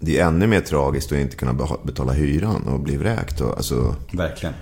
[0.00, 3.40] Det är ännu mer tragiskt att inte kunna betala hyran och bli vräkt.
[3.40, 4.54] Och, alltså, Verkligen.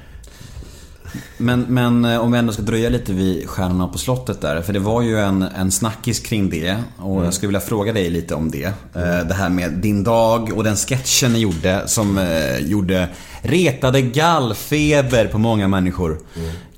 [1.38, 4.62] Men, men eh, om vi ändå ska dröja lite vid Stjärnorna på slottet där.
[4.62, 6.76] För det var ju en, en snackis kring det.
[6.98, 8.64] Och jag skulle vilja fråga dig lite om det.
[8.64, 12.26] Eh, Det här med din dag och den sketchen ni gjorde som
[12.60, 13.08] gjorde
[13.42, 16.18] retade gallfeber på många människor.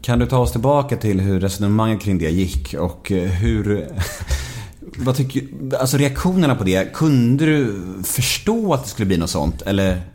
[0.05, 3.89] Kan du ta oss tillbaka till hur resonemanget kring det gick och eh, hur...
[4.97, 5.43] Vad tycker
[5.81, 6.95] Alltså reaktionerna på det.
[6.95, 9.63] Kunde du förstå att det skulle bli något sånt?
[9.63, 10.11] Eller?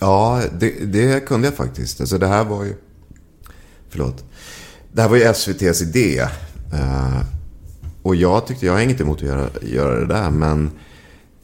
[0.00, 2.00] Ja, det, det kunde jag faktiskt.
[2.00, 2.74] Alltså det här var ju...
[3.88, 4.24] Förlåt.
[4.92, 6.18] Det här var ju SVTs idé.
[6.72, 7.20] Eh,
[8.02, 10.70] och jag tyckte, jag har inget emot att göra, göra det där, men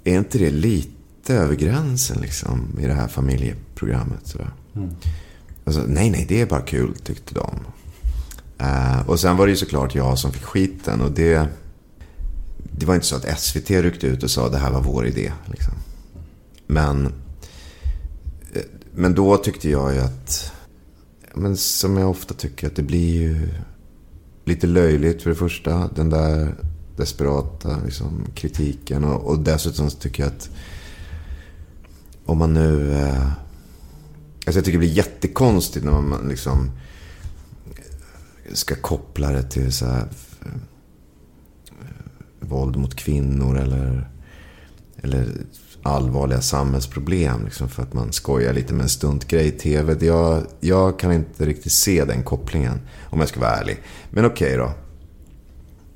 [0.05, 4.27] är inte det lite över gränsen liksom i det här familjeprogrammet?
[4.27, 4.51] Sådär?
[5.65, 7.61] Alltså, nej, nej, det är bara kul, tyckte de.
[8.61, 11.49] Uh, och sen var det ju såklart jag som fick skiten och det...
[12.77, 15.33] Det var inte så att SVT ryckte ut och sa det här var vår idé.
[15.47, 15.75] Liksom.
[16.67, 17.07] Men
[18.55, 18.63] eh,
[18.95, 20.53] men då tyckte jag ju att,
[21.35, 23.49] men som jag ofta tycker, att det blir ju
[24.45, 25.91] lite löjligt för det första.
[25.95, 26.55] Den där
[26.97, 29.05] desperata liksom, kritiken.
[29.05, 30.51] Och, och dessutom så tycker jag att
[32.25, 32.93] om man nu...
[32.93, 33.31] Eh,
[34.47, 36.71] alltså jag tycker det blir jättekonstigt när man liksom
[38.53, 40.09] ska koppla det till så här,
[40.43, 40.49] eh,
[42.41, 44.11] våld mot kvinnor eller,
[44.97, 45.27] eller
[45.83, 47.45] allvarliga samhällsproblem.
[47.45, 50.07] Liksom för att man skojar lite med en stuntgrej i tv.
[50.07, 52.81] Jag, jag kan inte riktigt se den kopplingen,
[53.11, 53.83] om jag ska vara ärlig.
[54.11, 54.73] Men okej då.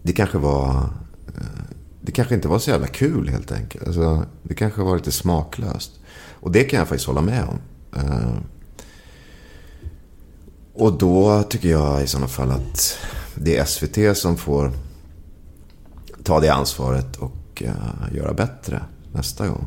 [0.02, 0.90] Det kanske var...
[1.36, 1.42] Eh,
[2.00, 3.86] det kanske inte var så jävla kul helt enkelt.
[3.86, 5.92] Alltså, det kanske var lite smaklöst.
[6.40, 7.58] Och det kan jag faktiskt hålla med om.
[7.96, 8.36] Eh,
[10.74, 12.98] Och då tycker jag i sådana fall att
[13.34, 14.72] det är SVT som får
[16.22, 18.82] ta det ansvaret och eh, göra bättre
[19.12, 19.66] nästa gång.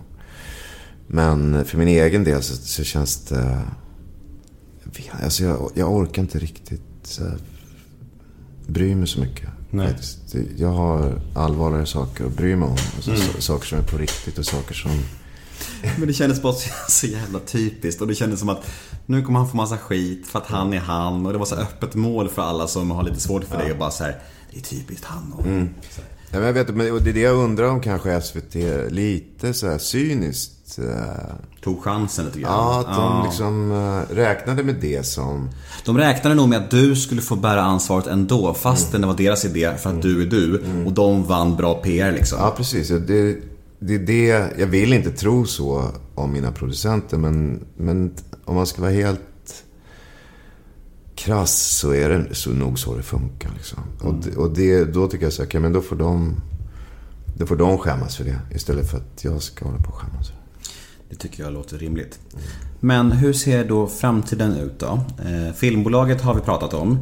[1.07, 3.61] Men för min egen del så, så känns det...
[5.23, 7.19] Alltså jag, jag orkar inte riktigt
[8.67, 9.49] bry mig så mycket.
[9.69, 9.95] Nej.
[10.57, 12.77] Jag har allvarligare saker att bry mig om.
[12.95, 14.91] Alltså, så, saker som är på riktigt och saker som...
[15.97, 16.53] Men det kändes bara
[16.89, 18.01] så, jävla typiskt.
[18.01, 18.65] Och det kändes som att
[19.05, 21.25] nu kommer han få massa skit för att han är han.
[21.25, 23.71] Och det var så öppet mål för alla som har lite svårt för det.
[23.71, 24.19] Och bara så här,
[24.51, 25.47] det är typiskt han och...
[26.33, 28.55] Ja, men jag vet, men det är det jag undrar om kanske SVT
[28.89, 30.79] lite så här cyniskt.
[30.79, 31.33] eh,
[31.63, 32.51] Tog chansen lite grann.
[32.51, 35.49] Ja, att de liksom eh, räknade med det som...
[35.85, 39.45] De räknade nog med att du skulle få bära ansvaret ändå fastän det var deras
[39.45, 42.39] idé för att du är du och de vann bra PR liksom.
[42.41, 42.89] Ja, precis.
[42.89, 43.37] Ja, Det,
[43.83, 48.13] det är det, jag vill inte tro så om mina producenter, men, men
[48.45, 49.63] om man ska vara helt
[51.15, 53.51] krass så är det så nog så det funkar.
[53.55, 53.79] Liksom.
[54.01, 56.35] Och, det, och det, då tycker jag så här, okej, men då får, de,
[57.37, 58.39] då får de skämmas för det.
[58.55, 60.27] Istället för att jag ska hålla på och skämmas.
[60.27, 60.41] för det.
[61.09, 62.19] Det tycker jag låter rimligt.
[62.79, 65.03] Men hur ser då framtiden ut då?
[65.25, 66.99] Eh, filmbolaget har vi pratat om.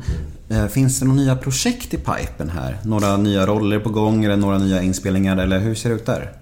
[0.50, 2.78] Eh, finns det några nya projekt i pipen här?
[2.84, 6.39] Några nya roller på gång eller några nya inspelningar eller hur ser det ut där?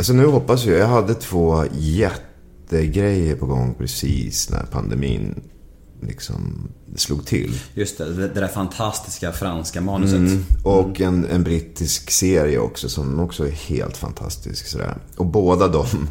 [0.00, 5.40] Alltså nu hoppas jag, jag hade två jättegrejer på gång precis när pandemin
[6.02, 7.60] liksom slog till.
[7.74, 10.18] Just det, det där fantastiska franska manuset.
[10.18, 10.42] Mm.
[10.62, 14.66] Och en, en brittisk serie också som också är helt fantastisk.
[14.66, 14.96] Sådär.
[15.16, 15.86] Och båda de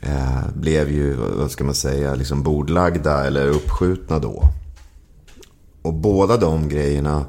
[0.00, 4.42] eh, blev ju, vad ska man säga, liksom bordlagda eller uppskjutna då.
[5.82, 7.24] Och båda de grejerna,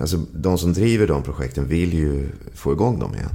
[0.00, 3.30] alltså de som driver de projekten vill ju få igång dem igen.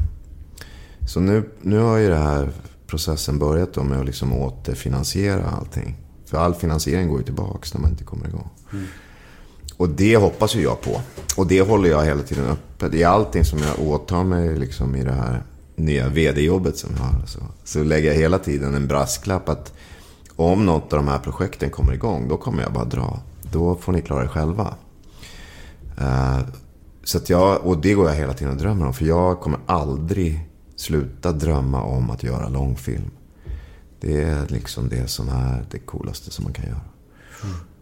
[1.08, 2.50] Så nu, nu har ju den här
[2.88, 5.96] processen börjat då med att liksom återfinansiera allting.
[6.26, 8.50] För all finansiering går ju tillbaks när man inte kommer igång.
[9.78, 11.02] Och det hoppas ju jag på.
[11.38, 12.94] Och det håller jag hela tiden öppet.
[12.94, 15.44] I allting som jag åtar mig liksom i det här
[15.76, 17.26] nya vd-jobbet som jag har.
[17.26, 19.74] Så, så lägger jag hela tiden en brasklapp att
[20.36, 23.20] om något av de här projekten kommer igång, då kommer jag bara dra.
[23.52, 24.76] Då får ni klara er själva.
[25.98, 26.40] Eh,
[27.04, 28.94] så jag, och det går jag hela tiden och drömmer om.
[28.94, 33.12] För jag kommer aldrig sluta drömma om att göra långfilm.
[34.00, 36.82] Det är liksom det som är det coolaste som man kan göra.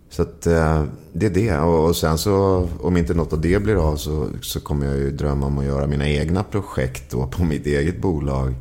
[0.10, 0.84] Så att eh,
[1.14, 1.58] det är det.
[1.60, 5.12] Och, sen så om inte något av det blir av så, så kommer jag ju
[5.12, 8.56] drömma om att göra mina egna projekt då på mitt eget bolag.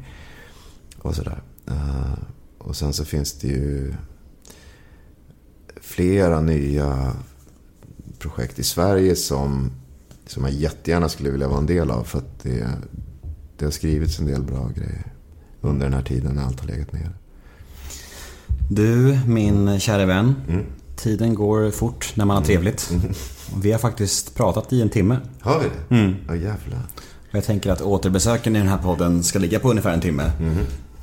[0.99, 1.43] Och sådär.
[1.67, 2.19] Eh,
[2.59, 3.95] och sen så finns det ju
[5.81, 7.13] flera nya
[8.19, 9.71] projekt i Sverige som,
[10.27, 12.05] som jag jättegärna skulle vilja vara en del av.
[12.05, 12.69] För att det,
[13.63, 15.13] det har skrivits en del bra grejer
[15.61, 17.11] under den här tiden när allt har legat nere.
[18.71, 20.35] Du, min kära vän.
[20.49, 20.65] Mm.
[20.97, 22.91] Tiden går fort när man har trevligt.
[23.55, 25.17] Och Vi har faktiskt pratat i en timme.
[25.41, 25.95] Har vi det?
[25.97, 26.15] Mm.
[26.29, 26.79] Ja, jävlar.
[27.31, 30.33] Och Jag tänker att återbesöken i den här podden ska ligga på ungefär en timme.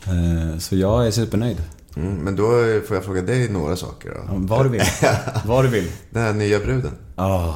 [0.05, 1.57] Eh, Så jag är supernöjd.
[1.95, 2.43] Mm, men då
[2.87, 4.33] får jag fråga dig några saker då.
[4.35, 4.81] Vad du vill.
[5.45, 5.87] Vad du vill.
[6.09, 6.91] Den här nya bruden.
[7.17, 7.55] Åh,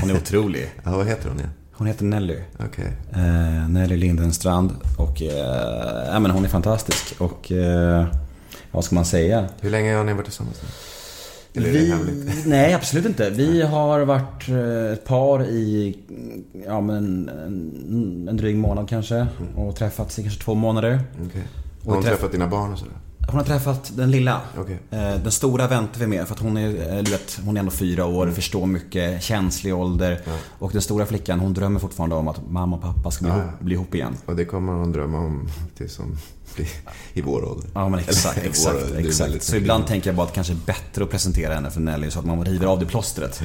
[0.00, 0.70] hon är otrolig.
[0.84, 1.50] Ja, vad heter hon igen?
[1.76, 2.38] Hon heter Nelly.
[2.58, 2.92] Okej.
[3.12, 4.72] Eh, Nelly Lindenstrand.
[4.98, 7.20] Och eh, ja, men hon är fantastisk.
[7.20, 8.06] Och eh,
[8.70, 9.48] vad ska man säga?
[9.60, 10.68] Hur länge har ni varit tillsammans nu?
[11.60, 12.36] Eller är det Vi, hemligt?
[12.46, 13.30] nej, absolut inte.
[13.30, 15.96] Vi har varit eh, ett par i
[16.66, 19.26] ja, men en, en dryg månad kanske.
[19.56, 21.00] Och träffats i kanske två månader.
[21.84, 22.94] Och Har hon träff- träffat dina barn och sådär?
[23.28, 24.40] Hon har träffat den lilla.
[24.58, 24.78] Okej.
[24.90, 27.60] Eh, Den stora väntar vi med för att hon är, eh, du vet, hon är
[27.60, 28.34] ändå fyra år, Mm.
[28.34, 30.20] förstår mycket, känslig ålder.
[30.58, 33.36] Och den stora flickan hon drömmer fortfarande om att mamma och pappa ska bli, Ja,
[33.38, 33.64] ihop, ja.
[33.64, 34.16] bli ihop igen.
[34.26, 36.16] Och det kommer hon drömma om tills hon
[36.54, 36.66] blir
[37.12, 37.70] i vår ålder.
[37.74, 39.42] Ja men exakt, Eller, exakt, exakt.
[39.42, 42.10] Så ibland tänker jag bara att det kanske är bättre att presentera henne för Nelly
[42.10, 43.42] så att man river av det plåstret.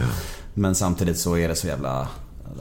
[0.53, 2.07] Men samtidigt så är det så jävla...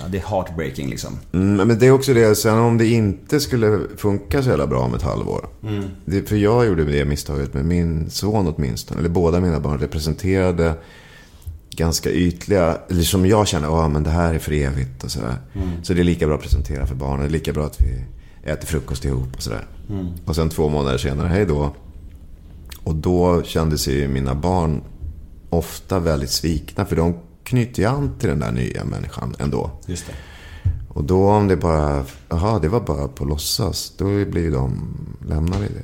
[0.09, 1.19] Det är heartbreaking liksom.
[1.33, 4.81] Mm, men det är också det, sen om det inte skulle funka så jävla bra
[4.81, 5.49] om ett halvår.
[6.05, 10.75] Det, för jag gjorde det misstaget med min son åtminstone, eller båda mina barn representerade
[11.71, 15.35] ganska ytliga, eller som jag känner, ja men det här är för evigt och sådär.
[15.83, 18.05] Så det är lika bra att presentera för barnen, det är lika bra att vi
[18.51, 19.67] äter frukost ihop och sådär.
[20.25, 21.75] Och sen två månader senare, hej då.
[22.85, 24.83] Och då kände sig ju mina barn
[25.51, 27.15] ofta väldigt svikna, för de
[27.49, 29.71] knyter ju an till den där nya människan ändå.
[29.87, 30.13] Just det.
[30.89, 34.89] Och då om det bara, jaha det var bara på låtsas, då blir ju de
[35.29, 35.83] lämnade i det.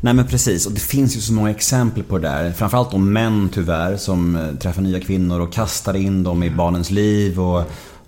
[0.00, 2.52] Nej men precis, och det finns ju så många exempel på det där.
[2.52, 6.90] Framförallt om män tyvärr som eh, träffar nya kvinnor och kastar in dem i barnens
[6.90, 7.58] liv och,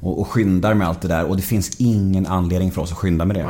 [0.00, 1.24] och, och skyndar med allt det där.
[1.24, 3.46] Och det finns ingen anledning för oss att skynda med det.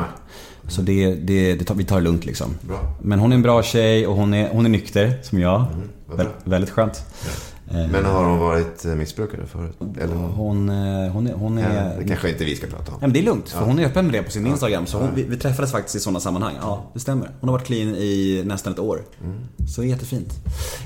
[0.67, 2.47] Så det, det, det tar, vi tar det lugnt liksom.
[2.61, 2.95] Bra.
[3.01, 5.65] Men hon är en bra tjej och hon är, hon är nykter, som jag.
[6.07, 7.03] vad Vä- väldigt skönt.
[7.25, 7.31] Eh,
[7.71, 9.77] Men har hon varit eh, missbrukare förut?
[10.01, 11.33] Eller hon, Hon, eh, hon är...
[11.33, 12.97] Hon ja, är det kanske inte vi ska prata Ja, om.
[13.01, 14.85] men det är lugnt, för hon är öppen med det på sin Instagram.
[14.85, 16.55] Så hon, vi, vi träffades faktiskt i sådana sammanhang.
[16.61, 17.29] Ja, det stämmer.
[17.39, 19.01] Hon har varit clean i nästan ett år.
[19.75, 20.33] Så det är jättefint.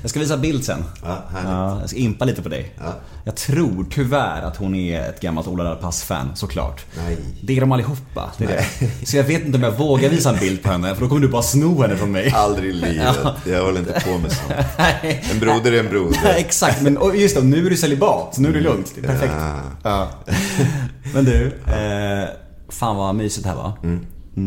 [0.00, 0.84] Jag ska visa bild sen.
[1.02, 1.50] Ja, härligt.
[1.50, 2.72] Ja, jag ska impa lite på dig.
[2.78, 2.94] Ja.
[3.24, 6.84] Jag tror tyvärr att hon är ett gammalt Ola Rapace-fan, såklart.
[6.96, 7.16] Nej.
[7.42, 8.30] Det är de allihopa.
[8.38, 9.06] Det är det.
[9.06, 11.20] Så jag vet inte om jag vågar visa en bild på henne, för då kommer
[11.20, 12.32] du bara sno henne från mig.
[12.34, 13.16] Aldrig i livet.
[13.46, 14.52] Jag håller inte på med sånt.
[15.32, 16.18] En broder är en broder.
[16.36, 18.38] Exakt, men och just det, nu är du celibat.
[18.38, 18.92] Nu är det lugnt.
[18.94, 19.34] Det är perfekt.
[19.36, 19.60] Ja.
[19.82, 20.08] Ja.
[21.14, 22.28] Men du, eh,
[22.68, 23.72] fan vad mysigt det här var.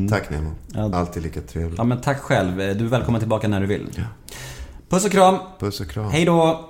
[0.10, 0.52] Tack Nemo.
[0.74, 0.96] Ja.
[0.96, 1.78] Alltid lika trevligt.
[1.78, 2.58] Ja men tack själv.
[2.58, 4.04] Du är välkommen tillbaka när du vill.
[4.90, 5.38] Puss och kram.
[5.60, 6.12] Puss och kram.
[6.12, 6.70] Hej då.